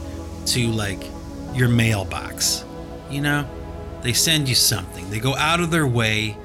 to 0.47 0.69
like 0.69 1.03
your 1.55 1.69
mailbox. 1.69 2.65
You 3.11 3.21
know, 3.21 3.49
they 4.03 4.13
send 4.13 4.49
you 4.49 4.55
something. 4.55 5.09
They 5.11 5.21
go 5.21 5.35
out 5.37 5.61
of 5.61 5.71
their 5.71 5.87
way 5.87 6.37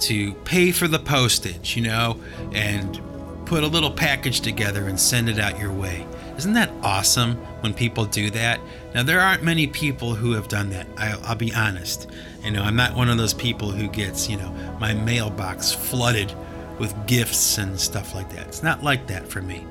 to 0.00 0.34
pay 0.44 0.72
for 0.72 0.88
the 0.88 0.98
postage, 0.98 1.76
you 1.76 1.82
know, 1.82 2.20
and 2.52 3.00
put 3.46 3.62
a 3.64 3.66
little 3.66 3.90
package 3.90 4.40
together 4.40 4.88
and 4.88 4.98
send 4.98 5.28
it 5.28 5.38
out 5.38 5.58
your 5.58 5.72
way. 5.72 6.06
Isn't 6.36 6.54
that 6.54 6.70
awesome 6.82 7.38
when 7.62 7.74
people 7.74 8.04
do 8.04 8.30
that? 8.30 8.60
Now, 8.94 9.02
there 9.02 9.20
aren't 9.20 9.42
many 9.42 9.66
people 9.66 10.14
who 10.14 10.32
have 10.32 10.48
done 10.48 10.70
that. 10.70 10.86
I, 10.96 11.16
will 11.16 11.36
be 11.36 11.54
honest. 11.54 12.10
You 12.44 12.50
know, 12.50 12.62
I'm 12.62 12.76
not 12.76 12.96
one 12.96 13.08
of 13.08 13.18
those 13.18 13.34
people 13.34 13.70
who 13.70 13.88
gets, 13.88 14.28
you 14.28 14.36
know, 14.36 14.50
my 14.80 14.92
mailbox 14.94 15.72
flooded 15.72 16.34
with 16.78 17.06
gifts 17.06 17.58
and 17.58 17.78
stuff 17.78 18.14
like 18.14 18.30
that. 18.30 18.46
It's 18.48 18.62
not 18.62 18.82
like 18.82 19.06
that 19.06 19.28
for 19.28 19.40
me. 19.40 19.64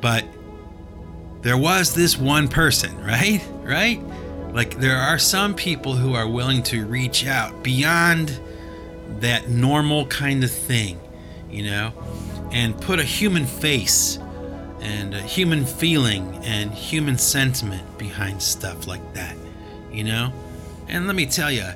But 0.00 0.24
there 1.42 1.58
was 1.58 1.94
this 1.94 2.16
one 2.16 2.48
person, 2.48 2.96
right? 3.04 3.42
Right? 3.62 4.00
Like, 4.52 4.78
there 4.78 4.96
are 4.96 5.18
some 5.18 5.54
people 5.54 5.94
who 5.94 6.14
are 6.14 6.28
willing 6.28 6.62
to 6.64 6.86
reach 6.86 7.26
out 7.26 7.62
beyond 7.64 8.38
that 9.20 9.48
normal 9.48 10.06
kind 10.06 10.44
of 10.44 10.50
thing, 10.50 11.00
you 11.50 11.64
know, 11.64 11.92
and 12.52 12.80
put 12.80 13.00
a 13.00 13.04
human 13.04 13.46
face 13.46 14.18
and 14.84 15.14
a 15.14 15.20
human 15.20 15.64
feeling 15.64 16.38
and 16.44 16.72
human 16.72 17.18
sentiment 17.18 17.98
behind 17.98 18.40
stuff 18.40 18.86
like 18.86 19.14
that, 19.14 19.36
you 19.90 20.04
know? 20.04 20.32
And 20.88 21.06
let 21.06 21.16
me 21.16 21.26
tell 21.26 21.50
you, 21.50 21.66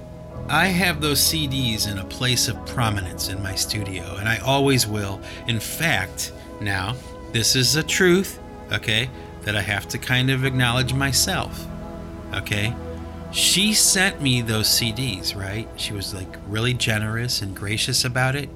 I 0.48 0.66
have 0.66 1.00
those 1.00 1.20
CDs 1.20 1.90
in 1.90 1.98
a 1.98 2.04
place 2.04 2.48
of 2.48 2.64
prominence 2.66 3.28
in 3.28 3.42
my 3.42 3.54
studio, 3.54 4.16
and 4.16 4.28
I 4.28 4.38
always 4.38 4.86
will. 4.86 5.20
In 5.46 5.58
fact, 5.58 6.32
now, 6.60 6.94
this 7.32 7.56
is 7.56 7.76
a 7.76 7.82
truth, 7.82 8.38
okay, 8.72 9.10
that 9.42 9.56
I 9.56 9.62
have 9.62 9.88
to 9.88 9.98
kind 9.98 10.30
of 10.30 10.44
acknowledge 10.44 10.92
myself, 10.92 11.66
okay? 12.34 12.74
She 13.30 13.74
sent 13.74 14.22
me 14.22 14.40
those 14.40 14.68
CDs, 14.68 15.36
right? 15.36 15.68
She 15.76 15.92
was 15.92 16.14
like 16.14 16.36
really 16.46 16.74
generous 16.74 17.42
and 17.42 17.54
gracious 17.54 18.04
about 18.04 18.36
it. 18.36 18.48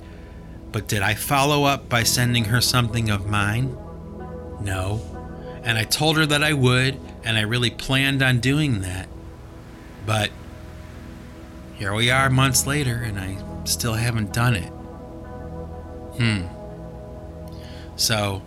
But 0.72 0.88
did 0.88 1.02
I 1.02 1.14
follow 1.14 1.64
up 1.64 1.90
by 1.90 2.02
sending 2.02 2.46
her 2.46 2.62
something 2.62 3.10
of 3.10 3.26
mine? 3.26 3.76
No. 4.60 5.00
And 5.64 5.78
I 5.78 5.84
told 5.84 6.16
her 6.16 6.26
that 6.26 6.42
I 6.42 6.52
would, 6.52 6.98
and 7.24 7.36
I 7.36 7.42
really 7.42 7.70
planned 7.70 8.22
on 8.22 8.40
doing 8.40 8.80
that. 8.80 9.08
But 10.04 10.30
here 11.74 11.94
we 11.94 12.10
are 12.10 12.28
months 12.30 12.66
later, 12.66 12.96
and 12.96 13.18
I 13.18 13.64
still 13.64 13.94
haven't 13.94 14.32
done 14.32 14.56
it. 14.56 14.72
Hmm. 16.18 16.46
So, 17.96 18.42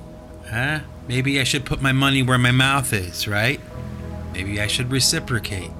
huh? 0.49 0.81
Maybe 1.07 1.39
I 1.39 1.43
should 1.43 1.65
put 1.65 1.81
my 1.81 1.91
money 1.91 2.23
where 2.23 2.37
my 2.37 2.51
mouth 2.51 2.91
is, 2.91 3.27
right? 3.27 3.59
Maybe 4.33 4.59
I 4.59 4.67
should 4.67 4.91
reciprocate. 4.91 5.71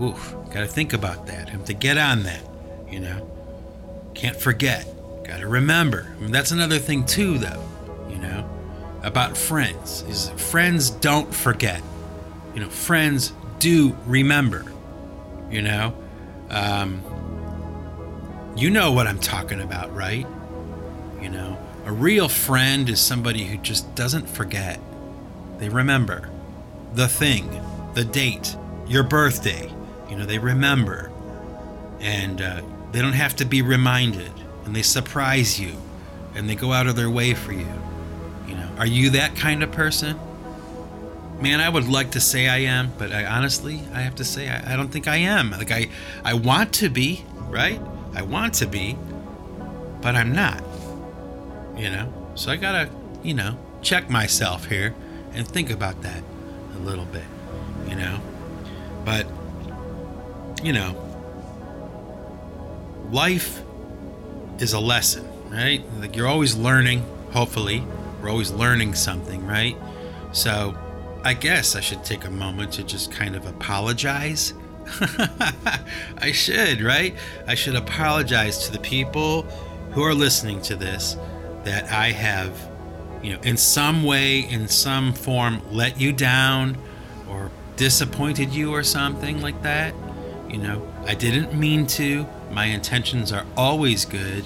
Oof, 0.00 0.34
gotta 0.52 0.66
think 0.66 0.92
about 0.92 1.26
that. 1.28 1.48
Have 1.48 1.64
to 1.66 1.74
get 1.74 1.96
on 1.96 2.24
that, 2.24 2.42
you 2.90 3.00
know? 3.00 3.30
Can't 4.14 4.36
forget. 4.36 4.86
Gotta 5.24 5.46
remember. 5.46 6.12
I 6.16 6.20
mean, 6.20 6.32
that's 6.32 6.50
another 6.50 6.78
thing, 6.78 7.04
too, 7.06 7.38
though? 7.38 7.64
About 9.02 9.36
friends 9.36 10.02
is 10.08 10.30
friends 10.30 10.90
don't 10.90 11.32
forget. 11.32 11.82
You 12.54 12.60
know, 12.60 12.68
friends 12.68 13.32
do 13.58 13.96
remember, 14.06 14.64
you 15.50 15.62
know? 15.62 15.94
Um, 16.50 17.02
you 18.56 18.70
know 18.70 18.92
what 18.92 19.06
I'm 19.06 19.20
talking 19.20 19.60
about, 19.60 19.94
right? 19.94 20.26
You 21.20 21.28
know, 21.28 21.58
a 21.84 21.92
real 21.92 22.28
friend 22.28 22.88
is 22.88 23.00
somebody 23.00 23.44
who 23.44 23.56
just 23.58 23.94
doesn't 23.94 24.28
forget. 24.28 24.80
They 25.58 25.68
remember 25.68 26.28
the 26.94 27.08
thing, 27.08 27.62
the 27.94 28.04
date, 28.04 28.56
your 28.86 29.04
birthday. 29.04 29.72
You 30.10 30.16
know, 30.16 30.26
they 30.26 30.38
remember. 30.38 31.10
And 32.00 32.40
uh, 32.40 32.62
they 32.92 33.00
don't 33.00 33.12
have 33.12 33.36
to 33.36 33.44
be 33.44 33.62
reminded. 33.62 34.32
And 34.64 34.74
they 34.74 34.82
surprise 34.82 35.60
you. 35.60 35.74
And 36.34 36.48
they 36.48 36.54
go 36.54 36.72
out 36.72 36.86
of 36.86 36.96
their 36.96 37.10
way 37.10 37.34
for 37.34 37.52
you. 37.52 37.66
You 38.48 38.54
know, 38.54 38.70
are 38.78 38.86
you 38.86 39.10
that 39.10 39.36
kind 39.36 39.62
of 39.62 39.70
person? 39.70 40.18
Man, 41.40 41.60
I 41.60 41.68
would 41.68 41.86
like 41.86 42.12
to 42.12 42.20
say 42.20 42.48
I 42.48 42.58
am, 42.58 42.92
but 42.98 43.12
I 43.12 43.24
honestly, 43.24 43.80
I 43.92 44.00
have 44.00 44.16
to 44.16 44.24
say 44.24 44.48
I, 44.48 44.72
I 44.72 44.76
don't 44.76 44.88
think 44.88 45.06
I 45.06 45.16
am. 45.18 45.52
Like 45.52 45.70
I, 45.70 45.88
I 46.24 46.34
want 46.34 46.72
to 46.74 46.88
be, 46.88 47.24
right? 47.48 47.80
I 48.14 48.22
want 48.22 48.54
to 48.54 48.66
be, 48.66 48.96
but 50.00 50.16
I'm 50.16 50.32
not. 50.32 50.62
You 51.76 51.90
know, 51.90 52.32
so 52.34 52.50
I 52.50 52.56
gotta, 52.56 52.90
you 53.22 53.34
know, 53.34 53.56
check 53.82 54.10
myself 54.10 54.64
here 54.64 54.94
and 55.32 55.46
think 55.46 55.70
about 55.70 56.02
that 56.02 56.22
a 56.74 56.78
little 56.80 57.04
bit. 57.04 57.24
You 57.88 57.94
know, 57.94 58.20
but 59.04 59.26
you 60.62 60.72
know, 60.72 60.96
life 63.12 63.62
is 64.58 64.72
a 64.72 64.80
lesson, 64.80 65.28
right? 65.50 65.82
Like 66.00 66.16
you're 66.16 66.26
always 66.26 66.56
learning. 66.56 67.04
Hopefully, 67.30 67.84
we're 68.20 68.30
always 68.30 68.50
learning 68.50 68.94
something, 68.94 69.46
right? 69.46 69.76
So 70.32 70.76
I 71.24 71.34
guess 71.34 71.76
I 71.76 71.80
should 71.80 72.04
take 72.04 72.24
a 72.24 72.30
moment 72.30 72.72
to 72.74 72.84
just 72.84 73.12
kind 73.12 73.36
of 73.36 73.46
apologize. 73.46 74.54
I 76.18 76.32
should, 76.32 76.80
right? 76.80 77.14
I 77.46 77.54
should 77.54 77.76
apologize 77.76 78.66
to 78.66 78.72
the 78.72 78.78
people 78.78 79.42
who 79.92 80.02
are 80.02 80.14
listening 80.14 80.62
to 80.62 80.76
this 80.76 81.16
that 81.64 81.90
I 81.92 82.12
have, 82.12 82.56
you 83.22 83.34
know, 83.34 83.40
in 83.42 83.56
some 83.56 84.04
way, 84.04 84.40
in 84.40 84.68
some 84.68 85.12
form, 85.12 85.60
let 85.70 86.00
you 86.00 86.12
down 86.12 86.78
or 87.28 87.50
disappointed 87.76 88.50
you 88.50 88.72
or 88.72 88.82
something 88.82 89.42
like 89.42 89.62
that. 89.62 89.94
You 90.48 90.58
know, 90.58 90.88
I 91.04 91.14
didn't 91.14 91.54
mean 91.54 91.86
to. 91.88 92.26
My 92.50 92.66
intentions 92.66 93.32
are 93.32 93.44
always 93.56 94.04
good. 94.04 94.44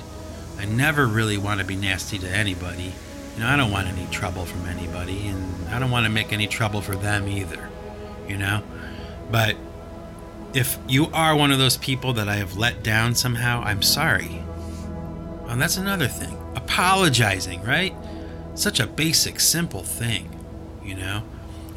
I 0.59 0.65
never 0.65 1.07
really 1.07 1.39
want 1.39 1.61
to 1.61 1.67
be 1.67 1.77
nasty 1.77 2.19
to 2.19 2.29
anybody. 2.29 2.93
You 3.35 3.41
know, 3.41 3.49
I 3.49 3.57
don't 3.57 3.71
want 3.71 3.89
any 3.89 4.07
trouble 4.11 4.45
from 4.45 4.67
anybody, 4.67 5.29
and 5.29 5.69
I 5.69 5.79
don't 5.79 5.91
want 5.91 6.05
to 6.05 6.11
make 6.11 6.33
any 6.33 6.47
trouble 6.47 6.83
for 6.83 6.95
them 6.95 7.29
either, 7.29 7.69
you 8.29 8.37
know? 8.37 8.63
But 9.31 9.57
if 10.55 10.79
you 10.87 11.07
are 11.13 11.35
one 11.35 11.51
of 11.51 11.59
those 11.59 11.79
people 11.79 12.13
that 12.15 12.29
I 12.29 12.37
have 12.37 12.57
let 12.57 12.83
down 12.83 13.15
somehow, 13.15 13.63
I'm 13.63 13.83
sorry. 13.83 14.43
And 15.47 15.61
that's 15.61 15.79
another 15.79 16.09
thing. 16.09 16.37
Apologizing, 16.55 17.63
right? 17.63 17.95
Such 18.55 18.81
a 18.81 18.87
basic, 18.87 19.41
simple 19.41 19.83
thing, 19.83 20.39
you 20.85 20.95
know? 20.95 21.23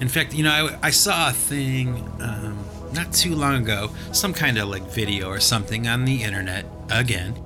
In 0.02 0.10
fact, 0.10 0.34
you 0.34 0.44
know, 0.44 0.52
I, 0.82 0.88
I 0.88 0.90
saw 0.90 1.30
a 1.30 1.34
thing 1.34 1.96
um, 2.20 2.66
not 2.94 3.14
too 3.14 3.34
long 3.34 3.56
ago, 3.64 3.92
some 4.12 4.34
kind 4.34 4.58
of 4.58 4.68
like 4.68 4.84
video 4.84 5.30
or 5.30 5.40
something 5.40 5.88
on 5.88 6.04
the 6.04 6.24
internet, 6.24 6.66
again, 6.90 7.42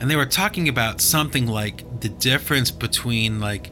and 0.00 0.10
they 0.10 0.16
were 0.16 0.26
talking 0.26 0.68
about 0.68 1.00
something 1.00 1.46
like 1.46 2.00
the 2.00 2.08
difference 2.08 2.70
between 2.70 3.40
like 3.40 3.70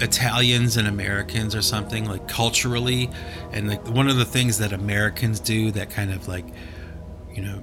Italians 0.00 0.76
and 0.76 0.88
Americans 0.88 1.54
or 1.54 1.62
something 1.62 2.06
like 2.06 2.26
culturally 2.28 3.10
and 3.52 3.68
like 3.68 3.86
one 3.88 4.08
of 4.08 4.16
the 4.16 4.24
things 4.24 4.58
that 4.58 4.72
Americans 4.72 5.40
do 5.40 5.70
that 5.72 5.90
kind 5.90 6.12
of 6.12 6.26
like 6.28 6.46
you 7.32 7.42
know 7.42 7.62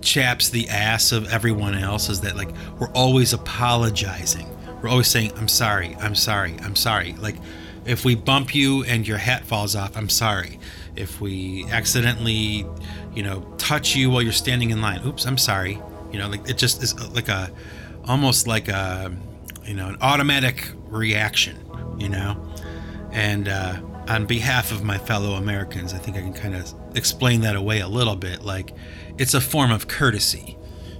chaps 0.00 0.50
the 0.50 0.68
ass 0.68 1.12
of 1.12 1.28
everyone 1.32 1.74
else 1.74 2.08
is 2.08 2.20
that 2.20 2.36
like 2.36 2.50
we're 2.78 2.90
always 2.90 3.32
apologizing. 3.32 4.48
We're 4.80 4.88
always 4.88 5.08
saying 5.08 5.32
I'm 5.36 5.48
sorry, 5.48 5.96
I'm 6.00 6.14
sorry, 6.14 6.56
I'm 6.62 6.76
sorry. 6.76 7.14
Like 7.14 7.36
if 7.84 8.04
we 8.04 8.14
bump 8.14 8.54
you 8.54 8.84
and 8.84 9.06
your 9.06 9.18
hat 9.18 9.44
falls 9.44 9.76
off, 9.76 9.96
I'm 9.96 10.08
sorry. 10.08 10.58
If 10.96 11.20
we 11.20 11.66
accidentally, 11.70 12.66
you 13.14 13.22
know, 13.22 13.42
touch 13.58 13.94
you 13.94 14.10
while 14.10 14.22
you're 14.22 14.32
standing 14.32 14.70
in 14.70 14.80
line, 14.80 15.00
oops, 15.06 15.26
I'm 15.26 15.38
sorry. 15.38 15.80
You 16.12 16.18
know, 16.18 16.28
like 16.28 16.48
it 16.48 16.58
just 16.58 16.82
is 16.82 16.94
uh, 16.94 17.08
like 17.12 17.28
a 17.28 17.50
almost 18.06 18.46
like 18.46 18.68
a 18.68 19.12
you 19.64 19.74
know 19.74 19.88
an 19.88 19.98
automatic 20.00 20.68
reaction. 20.88 21.58
You 21.98 22.08
know, 22.10 22.54
and 23.10 23.48
uh, 23.48 23.80
on 24.08 24.26
behalf 24.26 24.70
of 24.72 24.84
my 24.84 24.98
fellow 24.98 25.34
Americans, 25.34 25.94
I 25.94 25.98
think 25.98 26.16
I 26.16 26.20
can 26.20 26.34
kind 26.34 26.54
of 26.54 26.72
explain 26.94 27.40
that 27.42 27.56
away 27.56 27.80
a 27.80 27.88
little 27.88 28.16
bit. 28.16 28.42
Like 28.42 28.74
it's 29.18 29.34
a 29.34 29.40
form 29.40 29.70
of 29.70 29.88
courtesy. 29.88 30.56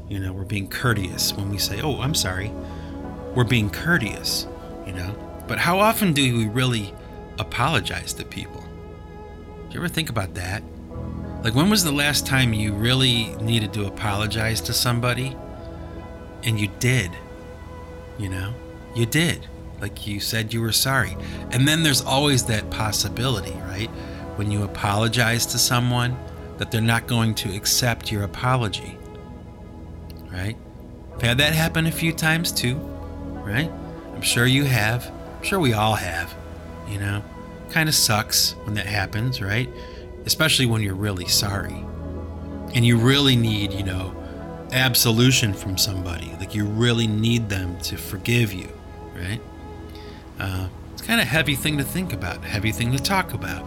You 0.09 0.21
know, 0.21 0.33
we're 0.33 0.45
being 0.45 0.69
courteous 0.69 1.33
when 1.33 1.51
we 1.51 1.59
say, 1.59 1.81
"Oh, 1.81 2.01
I'm 2.01 2.15
sorry." 2.15 2.53
We're 3.35 3.45
being 3.45 3.69
courteous. 3.69 4.47
You 4.87 4.93
know, 4.93 5.45
but 5.47 5.59
how 5.59 5.79
often 5.79 6.13
do 6.13 6.37
we 6.37 6.47
really 6.47 6.95
apologize 7.39 8.13
to 8.15 8.25
people? 8.25 8.63
Do 9.69 9.75
you 9.75 9.81
ever 9.81 9.89
think 9.89 10.09
about 10.09 10.35
that? 10.35 10.63
Like, 11.43 11.55
when 11.55 11.71
was 11.71 11.85
the 11.85 11.93
last 11.93 12.27
time 12.27 12.53
you 12.53 12.73
really 12.73 13.35
needed 13.37 13.73
to 13.75 13.87
apologize 13.87 14.61
to 14.63 14.73
somebody? 14.73 15.37
And 16.43 16.59
you 16.59 16.69
did. 16.79 17.11
You 18.19 18.29
know? 18.31 18.55
You 18.95 19.07
did. 19.07 19.47
Like, 19.81 20.07
you 20.07 20.21
said 20.21 20.53
you 20.53 20.61
were 20.61 20.73
sorry. 20.73 21.17
And 21.51 21.69
then 21.69 21.83
there's 21.83 22.03
always 22.03 22.45
that 22.47 22.71
possibility, 22.71 23.53
right? 23.69 23.91
When 24.37 24.51
you 24.51 24.65
apologize 24.65 25.47
to 25.47 25.59
someone, 25.59 26.17
that 26.59 26.71
they're 26.71 26.81
not 26.81 27.07
going 27.07 27.35
to 27.35 27.55
accept 27.55 28.11
your 28.11 28.23
apology. 28.23 28.97
Right? 30.33 30.57
I've 31.15 31.23
had 31.23 31.39
that 31.39 31.53
happen 31.55 31.87
a 31.87 31.93
few 31.93 32.13
times 32.13 32.53
too, 32.53 32.77
right? 33.45 33.71
I'm 34.15 34.23
sure 34.23 34.47
you 34.47 34.65
have. 34.65 35.11
I'm 35.37 35.43
sure 35.43 35.59
we 35.59 35.73
all 35.73 35.95
have, 35.95 36.35
you 36.89 36.99
know? 36.99 37.23
Kind 37.71 37.89
of 37.89 37.95
sucks 37.95 38.53
when 38.65 38.75
that 38.75 38.87
happens, 38.87 39.43
right? 39.43 39.69
Especially 40.27 40.67
when 40.67 40.83
you're 40.83 40.95
really 40.95 41.27
sorry. 41.27 41.85
And 42.75 42.85
you 42.85 42.99
really 42.99 43.37
need, 43.37 43.73
you 43.73 43.85
know, 43.85 44.15
absolution 44.73 45.55
from 45.55 45.79
somebody. 45.79 46.33
Like 46.39 46.55
you 46.55 46.67
really 46.67 47.07
need 47.07 47.49
them 47.49 47.79
to 47.83 47.97
forgive 47.97 48.53
you, 48.53 48.69
right? 49.15 49.41
Uh, 50.39 50.69
it's 50.93 51.03
kind 51.03 51.21
of 51.21 51.27
a 51.27 51.31
heavy 51.31 51.55
thing 51.55 51.79
to 51.79 51.85
think 51.85 52.13
about, 52.13 52.45
heavy 52.45 52.73
thing 52.73 52.93
to 52.93 52.99
talk 52.99 53.33
about. 53.33 53.67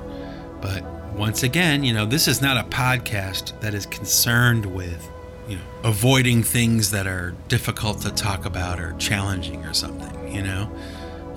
But 0.61 0.83
once 1.15 1.43
again, 1.43 1.83
you 1.83 1.93
know, 1.93 2.05
this 2.05 2.27
is 2.27 2.41
not 2.41 2.57
a 2.57 2.69
podcast 2.69 3.59
that 3.61 3.73
is 3.73 3.85
concerned 3.85 4.65
with, 4.65 5.09
you 5.47 5.55
know, 5.55 5.63
avoiding 5.83 6.43
things 6.43 6.91
that 6.91 7.07
are 7.07 7.33
difficult 7.47 8.01
to 8.01 8.11
talk 8.11 8.45
about 8.45 8.79
or 8.79 8.93
challenging 8.99 9.65
or 9.65 9.73
something, 9.73 10.33
you 10.33 10.43
know? 10.43 10.69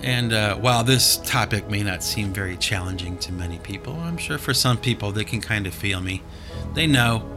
And 0.03 0.33
uh, 0.33 0.57
while 0.57 0.83
this 0.83 1.19
topic 1.19 1.71
may 1.71 1.83
not 1.83 2.03
seem 2.03 2.33
very 2.33 2.57
challenging 2.57 3.19
to 3.19 3.33
many 3.33 3.59
people, 3.59 3.95
I'm 3.95 4.17
sure 4.17 4.37
for 4.37 4.53
some 4.53 4.77
people 4.77 5.13
they 5.13 5.25
can 5.25 5.41
kind 5.41 5.67
of 5.67 5.75
feel 5.75 6.01
me. 6.01 6.23
They 6.75 6.89
know, 6.89 7.29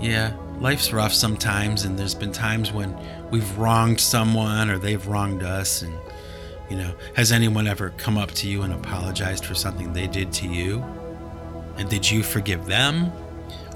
yeah, 0.00 0.34
life's 0.60 0.92
rough 0.92 1.12
sometimes, 1.12 1.84
and 1.84 1.98
there's 1.98 2.14
been 2.14 2.32
times 2.32 2.72
when 2.72 2.96
we've 3.30 3.58
wronged 3.58 4.00
someone 4.00 4.70
or 4.70 4.78
they've 4.78 5.06
wronged 5.06 5.42
us. 5.42 5.82
And, 5.82 5.94
you 6.70 6.78
know, 6.78 6.94
has 7.16 7.32
anyone 7.32 7.66
ever 7.66 7.90
come 7.98 8.16
up 8.16 8.30
to 8.32 8.48
you 8.48 8.62
and 8.62 8.72
apologized 8.72 9.44
for 9.44 9.54
something 9.54 9.92
they 9.92 10.06
did 10.06 10.32
to 10.34 10.48
you? 10.48 10.82
And 11.76 11.88
did 11.90 12.10
you 12.10 12.22
forgive 12.22 12.64
them? 12.64 13.12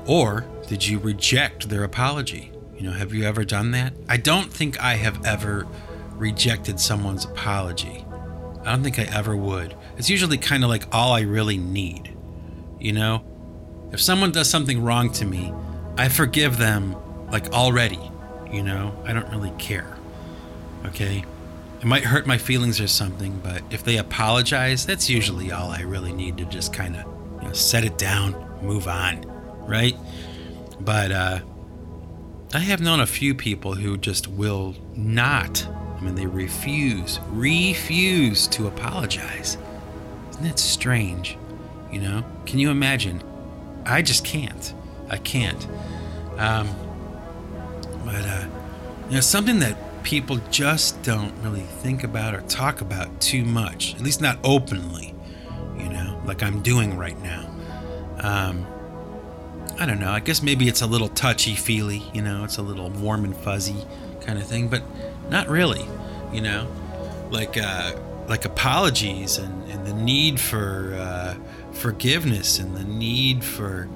Or 0.06 0.46
did 0.66 0.86
you 0.86 0.98
reject 0.98 1.68
their 1.68 1.84
apology? 1.84 2.52
You 2.76 2.84
know, 2.84 2.92
have 2.92 3.12
you 3.12 3.24
ever 3.24 3.44
done 3.44 3.70
that? 3.72 3.92
I 4.08 4.16
don't 4.16 4.50
think 4.50 4.80
I 4.80 4.94
have 4.94 5.24
ever 5.26 5.66
rejected 6.12 6.80
someone's 6.80 7.24
apology. 7.24 8.03
I 8.64 8.70
don't 8.70 8.82
think 8.82 8.98
I 8.98 9.04
ever 9.04 9.36
would. 9.36 9.74
It's 9.96 10.08
usually 10.10 10.38
kind 10.38 10.64
of 10.64 10.70
like 10.70 10.86
all 10.92 11.12
I 11.12 11.20
really 11.20 11.58
need. 11.58 12.16
You 12.78 12.92
know? 12.92 13.24
If 13.92 14.00
someone 14.00 14.32
does 14.32 14.48
something 14.48 14.82
wrong 14.82 15.10
to 15.12 15.24
me, 15.24 15.52
I 15.96 16.08
forgive 16.08 16.58
them 16.58 16.96
like 17.30 17.52
already. 17.52 18.00
You 18.50 18.62
know? 18.62 18.96
I 19.04 19.12
don't 19.12 19.28
really 19.28 19.52
care. 19.58 19.96
Okay? 20.86 21.24
It 21.80 21.86
might 21.86 22.04
hurt 22.04 22.26
my 22.26 22.38
feelings 22.38 22.80
or 22.80 22.86
something, 22.86 23.40
but 23.42 23.62
if 23.70 23.84
they 23.84 23.98
apologize, 23.98 24.86
that's 24.86 25.10
usually 25.10 25.52
all 25.52 25.70
I 25.70 25.82
really 25.82 26.12
need 26.12 26.38
to 26.38 26.46
just 26.46 26.72
kind 26.72 26.96
of 26.96 27.04
you 27.42 27.48
know, 27.48 27.52
set 27.52 27.84
it 27.84 27.98
down, 27.98 28.34
move 28.62 28.88
on, 28.88 29.22
right? 29.68 29.94
But 30.80 31.12
uh, 31.12 31.40
I 32.54 32.60
have 32.60 32.80
known 32.80 33.00
a 33.00 33.06
few 33.06 33.34
people 33.34 33.74
who 33.74 33.98
just 33.98 34.28
will 34.28 34.74
not 34.94 35.66
I 35.96 36.00
mean, 36.00 36.14
they 36.14 36.26
refuse, 36.26 37.20
refuse 37.30 38.46
to 38.48 38.66
apologize. 38.66 39.56
Isn't 40.30 40.44
that 40.44 40.58
strange? 40.58 41.38
You 41.90 42.00
know? 42.00 42.24
Can 42.46 42.58
you 42.58 42.70
imagine? 42.70 43.22
I 43.86 44.02
just 44.02 44.24
can't. 44.24 44.74
I 45.08 45.18
can't. 45.18 45.66
Um, 46.38 46.68
but, 48.04 48.24
uh, 48.24 48.46
you 49.08 49.14
know, 49.14 49.20
something 49.20 49.60
that 49.60 49.76
people 50.02 50.38
just 50.50 51.02
don't 51.02 51.32
really 51.42 51.60
think 51.60 52.04
about 52.04 52.34
or 52.34 52.42
talk 52.42 52.80
about 52.80 53.20
too 53.20 53.44
much, 53.44 53.94
at 53.94 54.00
least 54.00 54.20
not 54.20 54.38
openly, 54.44 55.14
you 55.78 55.88
know, 55.88 56.20
like 56.26 56.42
I'm 56.42 56.60
doing 56.62 56.96
right 56.96 57.18
now. 57.22 57.50
Um, 58.18 58.66
I 59.78 59.86
don't 59.86 59.98
know. 59.98 60.10
I 60.10 60.20
guess 60.20 60.42
maybe 60.42 60.68
it's 60.68 60.82
a 60.82 60.86
little 60.86 61.08
touchy 61.08 61.54
feely, 61.54 62.02
you 62.12 62.22
know, 62.22 62.44
it's 62.44 62.58
a 62.58 62.62
little 62.62 62.90
warm 62.90 63.24
and 63.24 63.36
fuzzy 63.36 63.84
kind 64.20 64.38
of 64.38 64.46
thing, 64.46 64.68
but 64.68 64.82
not 65.30 65.48
really, 65.48 65.86
you 66.32 66.40
know, 66.40 66.68
like 67.30 67.56
uh, 67.56 67.96
like 68.28 68.44
apologies 68.44 69.38
and, 69.38 69.70
and 69.70 69.86
the 69.86 69.94
need 69.94 70.40
for 70.40 70.94
uh, 70.98 71.34
forgiveness 71.72 72.58
and 72.58 72.76
the 72.76 72.84
need 72.84 73.44
for 73.44 73.88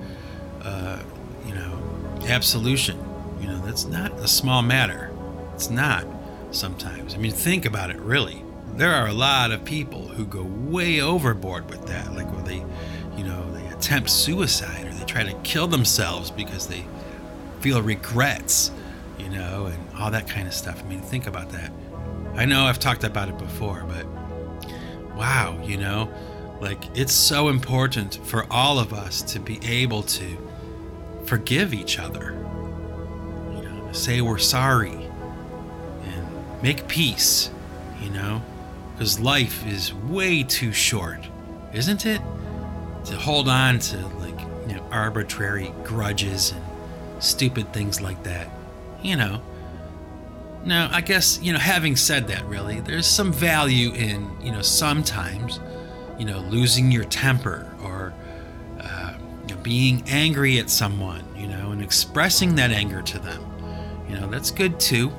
uh, 0.62 1.02
you 1.46 1.54
know 1.54 1.78
absolution. 2.26 2.98
You 3.40 3.48
know, 3.48 3.58
that's 3.64 3.84
not 3.84 4.12
a 4.18 4.28
small 4.28 4.62
matter. 4.62 5.12
It's 5.54 5.70
not 5.70 6.06
sometimes. 6.50 7.14
I 7.14 7.18
mean, 7.18 7.32
think 7.32 7.64
about 7.64 7.90
it. 7.90 7.96
Really, 7.98 8.42
there 8.74 8.94
are 8.94 9.08
a 9.08 9.12
lot 9.12 9.52
of 9.52 9.64
people 9.64 10.08
who 10.08 10.24
go 10.24 10.42
way 10.42 11.00
overboard 11.00 11.68
with 11.70 11.86
that, 11.86 12.12
like 12.14 12.30
when 12.32 12.44
they, 12.44 12.64
you 13.16 13.24
know, 13.24 13.50
they 13.52 13.66
attempt 13.68 14.10
suicide 14.10 14.86
or 14.86 14.92
they 14.92 15.04
try 15.04 15.24
to 15.24 15.34
kill 15.42 15.66
themselves 15.66 16.30
because 16.30 16.68
they 16.68 16.84
feel 17.60 17.82
regrets 17.82 18.70
you 19.18 19.28
know, 19.28 19.66
and 19.66 19.96
all 19.98 20.10
that 20.10 20.28
kind 20.28 20.46
of 20.46 20.54
stuff. 20.54 20.82
I 20.82 20.86
mean, 20.88 21.00
think 21.00 21.26
about 21.26 21.50
that. 21.50 21.70
I 22.34 22.44
know 22.44 22.64
I've 22.64 22.78
talked 22.78 23.04
about 23.04 23.28
it 23.28 23.36
before, 23.38 23.84
but 23.88 24.06
wow, 25.16 25.60
you 25.64 25.76
know, 25.76 26.08
like 26.60 26.96
it's 26.96 27.12
so 27.12 27.48
important 27.48 28.20
for 28.24 28.46
all 28.50 28.78
of 28.78 28.92
us 28.92 29.22
to 29.22 29.40
be 29.40 29.58
able 29.64 30.02
to 30.04 30.36
forgive 31.24 31.74
each 31.74 31.98
other, 31.98 32.32
you 33.54 33.62
know, 33.62 33.88
say 33.92 34.20
we're 34.20 34.38
sorry 34.38 34.92
and 34.92 36.62
make 36.62 36.86
peace, 36.88 37.50
you 38.00 38.10
know, 38.10 38.40
because 38.92 39.18
life 39.18 39.66
is 39.66 39.92
way 39.92 40.42
too 40.42 40.72
short, 40.72 41.26
isn't 41.72 42.06
it? 42.06 42.20
To 43.06 43.16
hold 43.16 43.48
on 43.48 43.78
to 43.80 43.96
like, 44.18 44.38
you 44.68 44.76
know, 44.76 44.86
arbitrary 44.90 45.72
grudges 45.84 46.52
and 46.52 46.64
stupid 47.22 47.72
things 47.72 48.00
like 48.00 48.22
that 48.22 48.48
you 49.02 49.16
know. 49.16 49.42
Now, 50.64 50.90
I 50.92 51.00
guess, 51.00 51.40
you 51.40 51.52
know, 51.52 51.58
having 51.58 51.96
said 51.96 52.28
that, 52.28 52.44
really, 52.46 52.80
there's 52.80 53.06
some 53.06 53.32
value 53.32 53.92
in, 53.92 54.30
you 54.42 54.52
know, 54.52 54.60
sometimes, 54.60 55.60
you 56.18 56.24
know, 56.24 56.40
losing 56.40 56.90
your 56.90 57.04
temper 57.04 57.72
or 57.82 58.12
uh, 58.80 59.14
you 59.46 59.54
know, 59.54 59.60
being 59.62 60.02
angry 60.08 60.58
at 60.58 60.68
someone, 60.68 61.24
you 61.36 61.46
know, 61.46 61.70
and 61.70 61.80
expressing 61.82 62.56
that 62.56 62.70
anger 62.70 63.02
to 63.02 63.18
them. 63.18 63.44
You 64.08 64.18
know, 64.18 64.28
that's 64.28 64.50
good 64.50 64.80
too. 64.80 65.12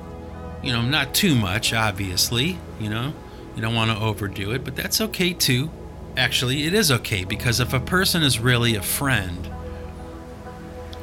You 0.62 0.72
know, 0.72 0.82
not 0.82 1.14
too 1.14 1.34
much, 1.34 1.72
obviously, 1.72 2.58
you 2.78 2.90
know, 2.90 3.14
you 3.56 3.62
don't 3.62 3.74
want 3.74 3.90
to 3.90 4.04
overdo 4.04 4.52
it, 4.52 4.62
but 4.62 4.76
that's 4.76 5.00
okay 5.00 5.32
too. 5.32 5.70
Actually, 6.16 6.64
it 6.64 6.74
is 6.74 6.90
okay 6.90 7.24
because 7.24 7.60
if 7.60 7.72
a 7.72 7.80
person 7.80 8.22
is 8.22 8.38
really 8.38 8.74
a 8.74 8.82
friend, 8.82 9.50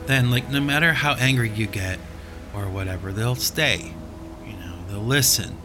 then, 0.05 0.29
like, 0.29 0.49
no 0.49 0.61
matter 0.61 0.93
how 0.93 1.13
angry 1.15 1.49
you 1.49 1.65
get, 1.65 1.99
or 2.53 2.67
whatever, 2.69 3.11
they'll 3.11 3.35
stay. 3.35 3.93
You 4.45 4.53
know, 4.53 4.75
they'll 4.89 4.99
listen. 4.99 5.57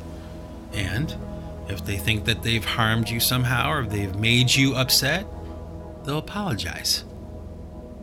And 0.73 1.15
if 1.69 1.85
they 1.85 1.97
think 1.97 2.25
that 2.25 2.43
they've 2.43 2.65
harmed 2.65 3.09
you 3.09 3.21
somehow 3.21 3.71
or 3.71 3.85
they've 3.85 4.15
made 4.17 4.55
you 4.55 4.75
upset, 4.75 5.27
they'll 6.05 6.19
apologize. 6.19 7.05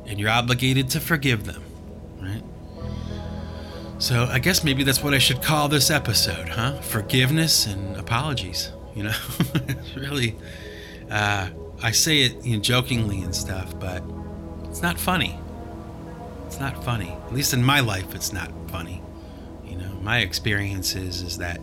And 0.05 0.19
you're 0.19 0.29
obligated 0.29 0.89
to 0.91 0.99
forgive 0.99 1.45
them, 1.45 1.63
right? 2.19 2.43
So 3.99 4.25
I 4.25 4.39
guess 4.39 4.63
maybe 4.63 4.83
that's 4.83 5.03
what 5.03 5.13
I 5.13 5.19
should 5.19 5.41
call 5.41 5.67
this 5.67 5.91
episode, 5.91 6.49
huh? 6.49 6.79
Forgiveness 6.81 7.67
and 7.67 7.97
apologies. 7.97 8.71
You 8.95 9.03
know, 9.03 9.15
it's 9.55 9.95
really, 9.95 10.35
uh, 11.11 11.49
I 11.83 11.91
say 11.91 12.21
it 12.21 12.45
you 12.45 12.55
know, 12.55 12.61
jokingly 12.61 13.21
and 13.21 13.35
stuff, 13.35 13.77
but 13.79 14.03
it's 14.65 14.81
not 14.81 14.97
funny. 14.97 15.37
It's 16.49 16.59
not 16.59 16.83
funny. 16.83 17.11
At 17.27 17.31
least 17.31 17.53
in 17.53 17.63
my 17.63 17.79
life, 17.79 18.15
it's 18.15 18.33
not 18.33 18.51
funny. 18.71 19.03
You 19.63 19.75
know, 19.77 19.93
my 20.01 20.21
experience 20.21 20.95
is, 20.95 21.21
is 21.21 21.37
that, 21.37 21.61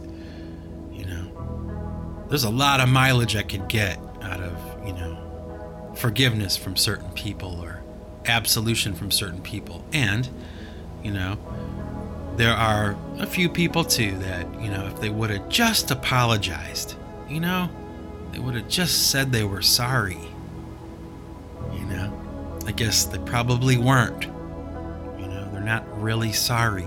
you 0.93 1.05
know, 1.05 2.25
there's 2.29 2.45
a 2.45 2.51
lot 2.51 2.79
of 2.79 2.89
mileage 2.89 3.35
I 3.35 3.43
could 3.43 3.67
get 3.67 3.99
out 4.23 4.41
of, 4.41 4.87
you 4.87 4.93
know, 4.93 5.93
forgiveness 5.97 6.57
from 6.57 6.77
certain 6.77 7.11
people 7.15 7.59
or 7.61 7.83
absolution 8.27 8.95
from 8.95 9.11
certain 9.11 9.43
people. 9.43 9.85
And, 9.93 10.29
you 11.03 11.11
know, 11.11 11.37
there 12.37 12.55
are 12.55 12.97
a 13.19 13.27
few 13.27 13.49
people 13.49 13.83
too 13.83 14.17
that, 14.19 14.47
you 14.63 14.71
know, 14.71 14.87
if 14.87 15.01
they 15.01 15.11
would 15.11 15.31
have 15.31 15.49
just 15.49 15.91
apologized, 15.91 16.95
you 17.29 17.41
know, 17.41 17.69
they 18.31 18.39
would 18.39 18.55
have 18.55 18.69
just 18.69 19.11
said 19.11 19.33
they 19.33 19.43
were 19.43 19.63
sorry. 19.63 20.21
You 21.73 21.87
know, 21.87 22.61
I 22.67 22.71
guess 22.71 23.05
they 23.05 23.19
probably 23.19 23.77
weren't 23.79 24.29
really 26.07 26.33
sorry. 26.33 26.87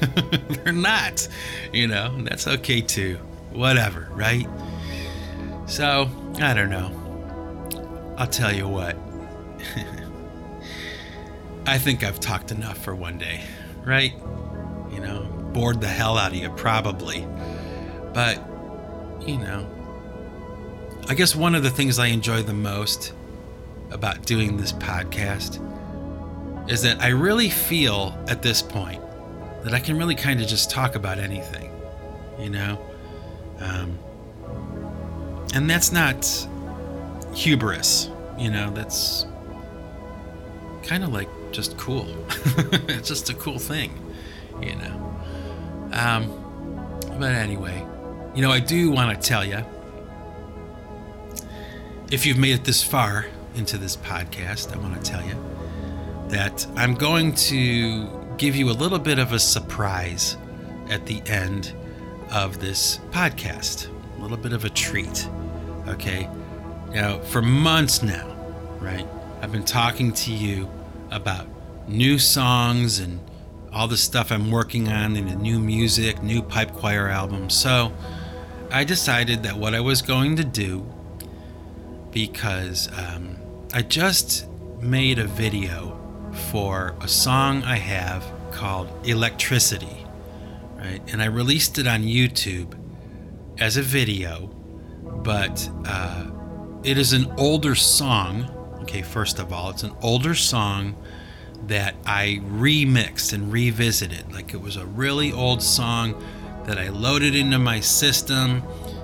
They're 0.64 0.72
not, 0.72 1.28
you 1.72 1.86
know, 1.86 2.20
that's 2.22 2.48
okay 2.48 2.80
too. 2.80 3.16
Whatever, 3.52 4.08
right? 4.10 4.48
So, 5.66 6.10
I 6.40 6.52
don't 6.52 6.68
know. 6.68 8.14
I'll 8.18 8.26
tell 8.26 8.52
you 8.52 8.66
what. 8.66 8.96
I 11.66 11.78
think 11.78 12.02
I've 12.02 12.18
talked 12.18 12.50
enough 12.50 12.78
for 12.78 12.92
one 12.92 13.18
day, 13.18 13.40
right? 13.84 14.12
You 14.90 14.98
know, 14.98 15.22
bored 15.52 15.80
the 15.80 15.86
hell 15.86 16.18
out 16.18 16.32
of 16.32 16.38
you, 16.38 16.50
probably. 16.50 17.24
But, 18.12 18.44
you 19.24 19.38
know, 19.38 19.64
I 21.08 21.14
guess 21.14 21.36
one 21.36 21.54
of 21.54 21.62
the 21.62 21.70
things 21.70 22.00
I 22.00 22.06
enjoy 22.06 22.42
the 22.42 22.52
most 22.52 23.12
about 23.92 24.26
doing 24.26 24.56
this 24.56 24.72
podcast 24.72 25.64
is 26.70 26.82
that 26.82 27.00
I 27.02 27.08
really 27.08 27.50
feel 27.50 28.16
at 28.28 28.42
this 28.42 28.62
point 28.62 29.02
that 29.64 29.74
I 29.74 29.80
can 29.80 29.98
really 29.98 30.14
kind 30.14 30.40
of 30.40 30.46
just 30.46 30.70
talk 30.70 30.94
about 30.94 31.18
anything, 31.18 31.72
you 32.38 32.48
know? 32.48 32.78
Um, 33.58 33.98
and 35.52 35.68
that's 35.68 35.90
not 35.90 36.24
hubris, 37.34 38.08
you 38.38 38.52
know, 38.52 38.70
that's 38.70 39.26
kind 40.84 41.02
of 41.02 41.12
like 41.12 41.28
just 41.50 41.76
cool. 41.76 42.06
it's 42.88 43.08
just 43.08 43.28
a 43.30 43.34
cool 43.34 43.58
thing, 43.58 43.92
you 44.62 44.76
know? 44.76 45.16
Um, 45.92 47.00
but 47.18 47.32
anyway, 47.32 47.84
you 48.32 48.42
know, 48.42 48.52
I 48.52 48.60
do 48.60 48.92
want 48.92 49.20
to 49.20 49.28
tell 49.28 49.44
you 49.44 49.64
if 52.12 52.24
you've 52.24 52.38
made 52.38 52.54
it 52.54 52.62
this 52.62 52.80
far 52.80 53.26
into 53.56 53.76
this 53.76 53.96
podcast, 53.96 54.72
I 54.72 54.78
want 54.78 54.94
to 54.94 55.10
tell 55.10 55.24
you 55.24 55.49
that 56.30 56.66
I'm 56.76 56.94
going 56.94 57.34
to 57.34 58.08
give 58.38 58.56
you 58.56 58.70
a 58.70 58.72
little 58.72 58.98
bit 58.98 59.18
of 59.18 59.32
a 59.32 59.38
surprise 59.38 60.36
at 60.88 61.06
the 61.06 61.22
end 61.26 61.74
of 62.30 62.60
this 62.60 62.98
podcast. 63.10 63.88
A 64.18 64.22
little 64.22 64.36
bit 64.36 64.52
of 64.52 64.64
a 64.64 64.70
treat. 64.70 65.28
Okay. 65.88 66.28
Now, 66.92 67.18
for 67.20 67.42
months 67.42 68.02
now, 68.02 68.26
right, 68.80 69.06
I've 69.42 69.52
been 69.52 69.64
talking 69.64 70.12
to 70.12 70.32
you 70.32 70.68
about 71.10 71.46
new 71.88 72.18
songs 72.18 72.98
and 72.98 73.20
all 73.72 73.88
the 73.88 73.96
stuff 73.96 74.32
I'm 74.32 74.50
working 74.50 74.88
on 74.88 75.16
and 75.16 75.28
the 75.28 75.36
new 75.36 75.60
music, 75.60 76.22
new 76.22 76.42
pipe 76.42 76.72
choir 76.72 77.08
album. 77.08 77.50
So 77.50 77.92
I 78.72 78.84
decided 78.84 79.42
that 79.44 79.56
what 79.56 79.74
I 79.74 79.80
was 79.80 80.02
going 80.02 80.36
to 80.36 80.44
do, 80.44 80.86
because 82.10 82.88
um, 82.98 83.36
I 83.72 83.82
just 83.82 84.48
made 84.80 85.18
a 85.18 85.26
video 85.26 85.89
for 86.32 86.94
a 87.00 87.08
song 87.08 87.62
I 87.62 87.76
have 87.76 88.24
called 88.52 88.88
Electricity, 89.06 90.06
right? 90.76 91.00
And 91.12 91.22
I 91.22 91.26
released 91.26 91.78
it 91.78 91.86
on 91.86 92.02
YouTube 92.02 92.74
as 93.58 93.76
a 93.76 93.82
video, 93.82 94.46
but 95.22 95.70
uh, 95.86 96.30
it 96.82 96.98
is 96.98 97.12
an 97.12 97.32
older 97.38 97.74
song. 97.74 98.50
Okay, 98.82 99.02
first 99.02 99.38
of 99.38 99.52
all, 99.52 99.70
it's 99.70 99.82
an 99.82 99.94
older 100.02 100.34
song 100.34 100.96
that 101.66 101.94
I 102.06 102.40
remixed 102.44 103.32
and 103.32 103.52
revisited. 103.52 104.32
Like 104.32 104.54
it 104.54 104.60
was 104.60 104.76
a 104.76 104.86
really 104.86 105.32
old 105.32 105.62
song 105.62 106.22
that 106.64 106.78
I 106.78 106.88
loaded 106.88 107.34
into 107.34 107.58
my 107.58 107.80
system 107.80 108.62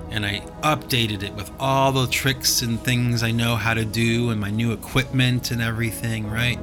and 0.09 0.25
I 0.25 0.39
updated 0.61 1.23
it 1.23 1.33
with 1.33 1.51
all 1.59 1.91
the 1.91 2.07
tricks 2.07 2.61
and 2.61 2.79
things 2.79 3.23
I 3.23 3.31
know 3.31 3.55
how 3.55 3.73
to 3.73 3.85
do 3.85 4.29
and 4.29 4.39
my 4.39 4.49
new 4.49 4.71
equipment 4.71 5.51
and 5.51 5.61
everything, 5.61 6.29
right? 6.29 6.59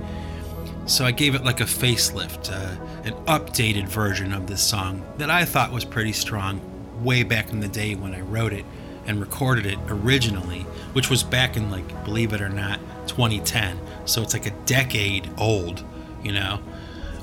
So 0.87 1.07
I 1.07 1.13
gave 1.13 1.35
it 1.35 1.45
like 1.45 1.61
a 1.61 1.65
facelift, 1.65 2.53
uh, 2.53 2.77
an 3.05 3.15
updated 3.25 3.89
version 3.89 4.33
of 4.33 4.47
this 4.47 4.63
song 4.63 5.05
that 5.17 5.31
I 5.31 5.45
thought 5.45 5.73
was 5.73 5.85
pretty 5.85 6.13
strong 6.13 6.61
way 7.03 7.23
back 7.23 7.51
in 7.51 7.61
the 7.61 7.69
day 7.69 7.95
when 7.95 8.15
I 8.15 8.21
wrote 8.21 8.53
it 8.53 8.65
and 9.07 9.21
recorded 9.21 9.67
it 9.67 9.79
originally, 9.89 10.61
which 10.93 11.09
was 11.09 11.23
back 11.23 11.57
in 11.57 11.71
like, 11.71 12.05
believe 12.05 12.33
it 12.33 12.41
or 12.41 12.49
not, 12.49 12.81
2010. 13.07 13.79
So 14.05 14.23
it's 14.23 14.35
like 14.35 14.47
a 14.47 14.51
decade 14.67 15.29
old, 15.39 15.83
you 16.23 16.33
know? 16.33 16.61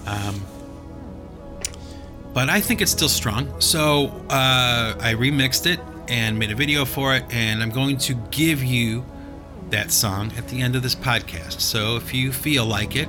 Um, 0.08 0.42
but 2.34 2.50
I 2.50 2.62
think 2.62 2.82
it's 2.82 2.92
still 2.92 3.10
strong. 3.10 3.62
So 3.62 4.08
uh, 4.30 4.96
I 5.00 5.14
remixed 5.14 5.68
it 5.68 5.80
and 6.08 6.38
made 6.40 6.52
a 6.52 6.56
video 6.56 6.86
for 6.86 7.16
it, 7.16 7.26
and 7.30 7.62
I'm 7.62 7.72
going 7.72 7.98
to 8.00 8.16
give 8.32 8.64
you 8.64 9.06
that 9.70 9.92
song 9.92 10.32
at 10.38 10.48
the 10.48 10.62
end 10.62 10.76
of 10.76 10.84
this 10.84 10.96
podcast. 10.96 11.62
So 11.62 11.96
if 11.96 12.14
you 12.14 12.32
feel 12.32 12.66
like 12.66 12.96
it, 12.96 13.08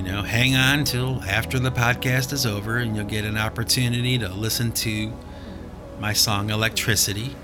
you 0.00 0.06
know, 0.06 0.22
hang 0.22 0.56
on 0.56 0.82
till 0.84 1.22
after 1.24 1.58
the 1.58 1.70
podcast 1.70 2.32
is 2.32 2.46
over 2.46 2.78
and 2.78 2.96
you'll 2.96 3.04
get 3.04 3.26
an 3.26 3.36
opportunity 3.36 4.16
to 4.16 4.30
listen 4.30 4.72
to 4.72 5.12
my 5.98 6.14
song 6.14 6.48
Electricity. 6.48 7.36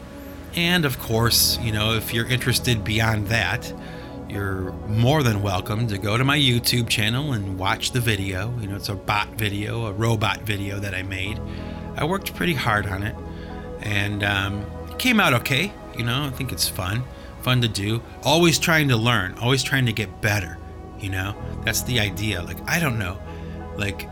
And 0.54 0.86
of 0.86 0.98
course, 0.98 1.59
you 1.61 1.70
know, 1.70 1.92
if 1.92 2.14
you're 2.14 2.24
interested 2.24 2.82
beyond 2.82 3.26
that, 3.26 3.70
you're 4.30 4.72
more 4.88 5.22
than 5.22 5.42
welcome 5.42 5.86
to 5.88 5.98
go 5.98 6.16
to 6.16 6.24
my 6.24 6.38
YouTube 6.38 6.88
channel 6.88 7.34
and 7.34 7.59
watch 7.59 7.90
the 7.90 8.00
video. 8.00 8.59
You 8.59 8.68
know, 8.68 8.76
it's 8.76 8.88
a 8.88 8.94
bot 8.94 9.28
video, 9.32 9.84
a 9.88 9.92
robot 9.92 10.40
video 10.40 10.78
that 10.78 10.94
I 10.94 11.02
made. 11.02 11.38
I 11.94 12.07
worked 12.07 12.34
pretty 12.34 12.54
hard 12.54 12.86
on 12.86 13.02
it 13.02 13.14
and 13.82 14.24
um, 14.24 14.64
it 14.88 14.98
came 14.98 15.20
out 15.20 15.34
okay. 15.34 15.74
You 15.94 16.04
know, 16.04 16.24
I 16.24 16.30
think 16.30 16.52
it's 16.52 16.70
fun, 16.70 17.04
fun 17.42 17.61
to 17.61 17.68
do. 17.68 18.00
Always 18.22 18.59
trying 18.59 18.88
to 18.88 18.96
learn, 18.96 19.34
always 19.42 19.62
trying 19.62 19.84
to 19.84 19.92
get 19.92 20.22
better. 20.22 20.57
You 21.07 21.12
know, 21.12 21.36
that's 21.64 21.82
the 21.82 22.00
idea. 22.00 22.42
Like, 22.42 22.59
I 22.68 22.80
don't 22.80 22.98
know, 22.98 23.16
like, 23.76 24.11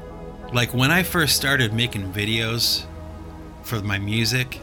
like 0.52 0.72
when 0.72 0.92
I 0.92 1.02
first 1.02 1.34
started 1.34 1.72
making 1.72 2.12
videos 2.12 2.84
for 3.64 3.80
my 3.80 3.98
music. 3.98 4.60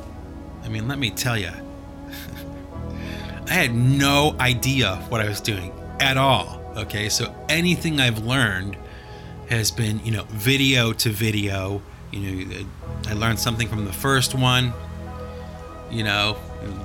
I 0.63 0.69
mean, 0.69 0.87
let 0.87 0.97
me 0.97 1.09
tell 1.09 1.37
you, 1.37 1.51
I 3.47 3.51
had 3.51 3.75
no 3.75 4.37
idea 4.39 4.95
what 5.09 5.19
I 5.19 5.27
was 5.27 5.41
doing 5.41 5.73
at 5.99 6.15
all. 6.15 6.61
Okay, 6.77 7.09
so 7.09 7.35
anything 7.49 7.99
I've 7.99 8.19
learned 8.25 8.77
has 9.49 9.69
been, 9.69 9.99
you 10.05 10.13
know, 10.13 10.23
video 10.29 10.93
to 10.93 11.09
video. 11.09 11.81
You 12.11 12.45
know, 12.45 12.65
I 13.07 13.13
learned 13.13 13.39
something 13.39 13.67
from 13.67 13.83
the 13.83 13.91
first 13.91 14.35
one, 14.35 14.71
you 15.89 16.05
know, 16.05 16.37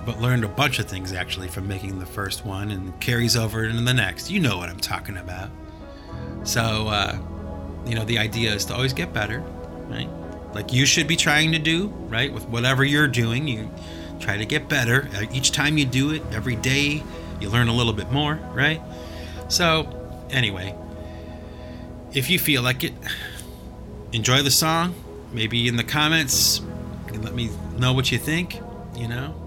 but 0.05 0.21
learned 0.21 0.45
a 0.45 0.49
bunch 0.49 0.79
of 0.79 0.87
things 0.87 1.13
actually 1.13 1.49
from 1.49 1.69
making 1.69 1.99
the 1.99 2.07
first 2.07 2.45
one 2.45 2.71
and 2.71 2.99
carries 3.01 3.37
over 3.37 3.65
into 3.65 3.83
the 3.83 3.95
next. 3.95 4.31
You 4.31 4.41
know 4.41 4.59
what 4.59 4.69
I'm 4.69 4.81
talking 4.81 5.17
about. 5.17 5.51
So, 6.45 6.89
uh, 6.89 7.19
you 7.87 7.95
know, 7.95 8.05
the 8.05 8.19
idea 8.19 8.53
is 8.53 8.65
to 8.67 8.75
always 8.75 8.93
get 8.93 9.13
better, 9.13 9.41
right? 9.89 10.09
Like 10.55 10.73
you 10.73 10.87
should 10.87 11.07
be 11.07 11.17
trying 11.17 11.53
to 11.53 11.59
do, 11.59 11.89
right? 12.09 12.33
With 12.33 12.45
whatever 12.49 12.85
you're 12.85 13.09
doing, 13.09 13.47
you 13.47 13.71
try 14.21 14.37
to 14.37 14.47
get 14.47 14.69
better. 14.69 15.09
Uh, 15.15 15.25
each 15.33 15.53
time 15.53 15.77
you 15.77 15.85
do 15.85 16.13
it, 16.13 16.23
every 16.33 16.57
day, 16.57 17.03
you 17.41 17.51
learn 17.51 17.69
a 17.69 17.75
little 17.75 17.93
bit 17.93 18.11
more, 18.11 18.37
right? 18.55 18.81
So, 19.49 20.27
anyway, 20.31 20.75
if 22.13 22.31
you 22.31 22.39
feel 22.39 22.63
like 22.63 22.85
it, 22.85 22.95
enjoy 24.13 24.43
the 24.43 24.51
song. 24.51 24.95
Maybe 25.33 25.69
in 25.69 25.77
the 25.77 25.85
comments, 25.85 26.63
let 27.13 27.35
me 27.35 27.51
know 27.77 27.93
what 27.93 28.11
you 28.11 28.19
think 28.19 28.61
you 28.97 29.09
know? 29.09 29.46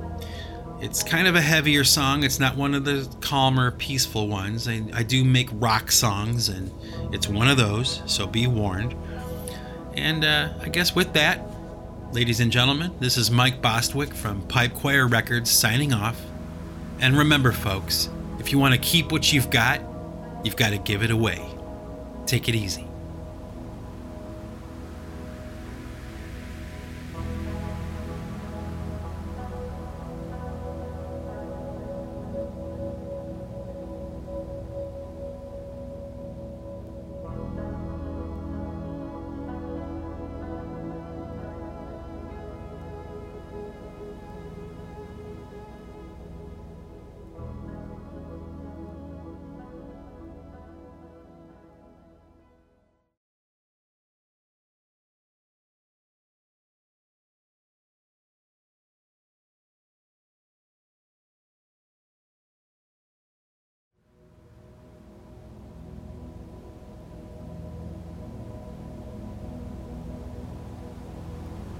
It's 0.81 1.03
kind 1.03 1.27
of 1.27 1.35
a 1.35 1.41
heavier 1.41 1.83
song. 1.83 2.23
It's 2.23 2.39
not 2.39 2.55
one 2.55 2.73
of 2.73 2.85
the 2.85 3.07
calmer, 3.19 3.71
peaceful 3.71 4.29
ones. 4.29 4.67
I, 4.67 4.81
I 4.93 5.03
do 5.03 5.25
make 5.25 5.49
rock 5.53 5.91
songs, 5.91 6.47
and 6.47 6.71
it's 7.13 7.27
one 7.27 7.49
of 7.49 7.57
those, 7.57 8.01
so 8.05 8.25
be 8.25 8.47
warned. 8.47 8.95
And 9.95 10.23
uh, 10.23 10.53
I 10.61 10.69
guess 10.69 10.95
with 10.95 11.11
that, 11.13 11.43
ladies 12.13 12.39
and 12.39 12.49
gentlemen, 12.49 12.93
this 12.99 13.17
is 13.17 13.29
Mike 13.29 13.61
Bostwick 13.61 14.13
from 14.13 14.41
Pipe 14.43 14.73
Choir 14.73 15.07
Records 15.07 15.51
signing 15.51 15.93
off. 15.93 16.21
And 16.99 17.17
remember, 17.17 17.51
folks, 17.51 18.09
if 18.39 18.53
you 18.53 18.57
want 18.57 18.73
to 18.73 18.79
keep 18.79 19.11
what 19.11 19.33
you've 19.33 19.49
got, 19.49 19.81
you've 20.45 20.55
got 20.55 20.69
to 20.69 20.77
give 20.77 21.03
it 21.03 21.11
away. 21.11 21.45
Take 22.25 22.47
it 22.47 22.55
easy. 22.55 22.88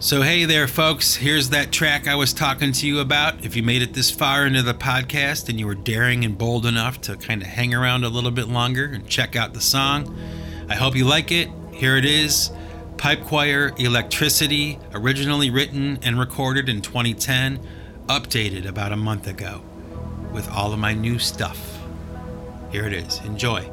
So, 0.10 0.24
hey 0.24 0.46
there, 0.46 0.68
folks. 0.68 1.14
Here's 1.14 1.50
that 1.50 1.72
track 1.72 2.08
I 2.08 2.16
was 2.16 2.34
talking 2.34 2.72
to 2.72 2.88
you 2.88 3.00
about. 3.00 3.46
If 3.46 3.56
you 3.56 3.62
made 3.62 3.84
it 3.84 3.94
this 3.94 4.10
far 4.10 4.48
into 4.48 4.64
the 4.64 4.74
podcast 4.74 5.50
and 5.50 5.60
you 5.60 5.68
were 5.68 5.76
daring 5.76 6.26
and 6.26 6.36
bold 6.36 6.66
enough 6.66 7.00
to 7.02 7.16
kind 7.16 7.44
of 7.44 7.48
hang 7.48 7.76
around 7.76 8.04
a 8.04 8.10
little 8.10 8.32
bit 8.32 8.48
longer 8.48 8.86
and 8.86 9.08
check 9.08 9.36
out 9.36 9.54
the 9.54 9.62
song, 9.62 10.18
I 10.68 10.74
hope 10.74 10.96
you 10.96 11.06
like 11.06 11.32
it. 11.32 11.50
Here 11.72 11.96
it 11.96 12.06
is 12.06 12.50
Pipe 12.98 13.24
Choir 13.26 13.72
Electricity, 13.78 14.80
originally 14.96 15.52
written 15.52 16.00
and 16.02 16.20
recorded 16.20 16.70
in 16.70 16.82
2010, 16.82 17.60
updated 18.08 18.66
about 18.66 18.92
a 18.92 18.98
month 18.98 19.28
ago 19.28 19.62
with 20.32 20.50
all 20.50 20.74
of 20.74 20.80
my 20.80 20.96
new 20.96 21.20
stuff. 21.20 21.78
Here 22.72 22.88
it 22.88 22.94
is. 22.94 23.20
Enjoy. 23.26 23.72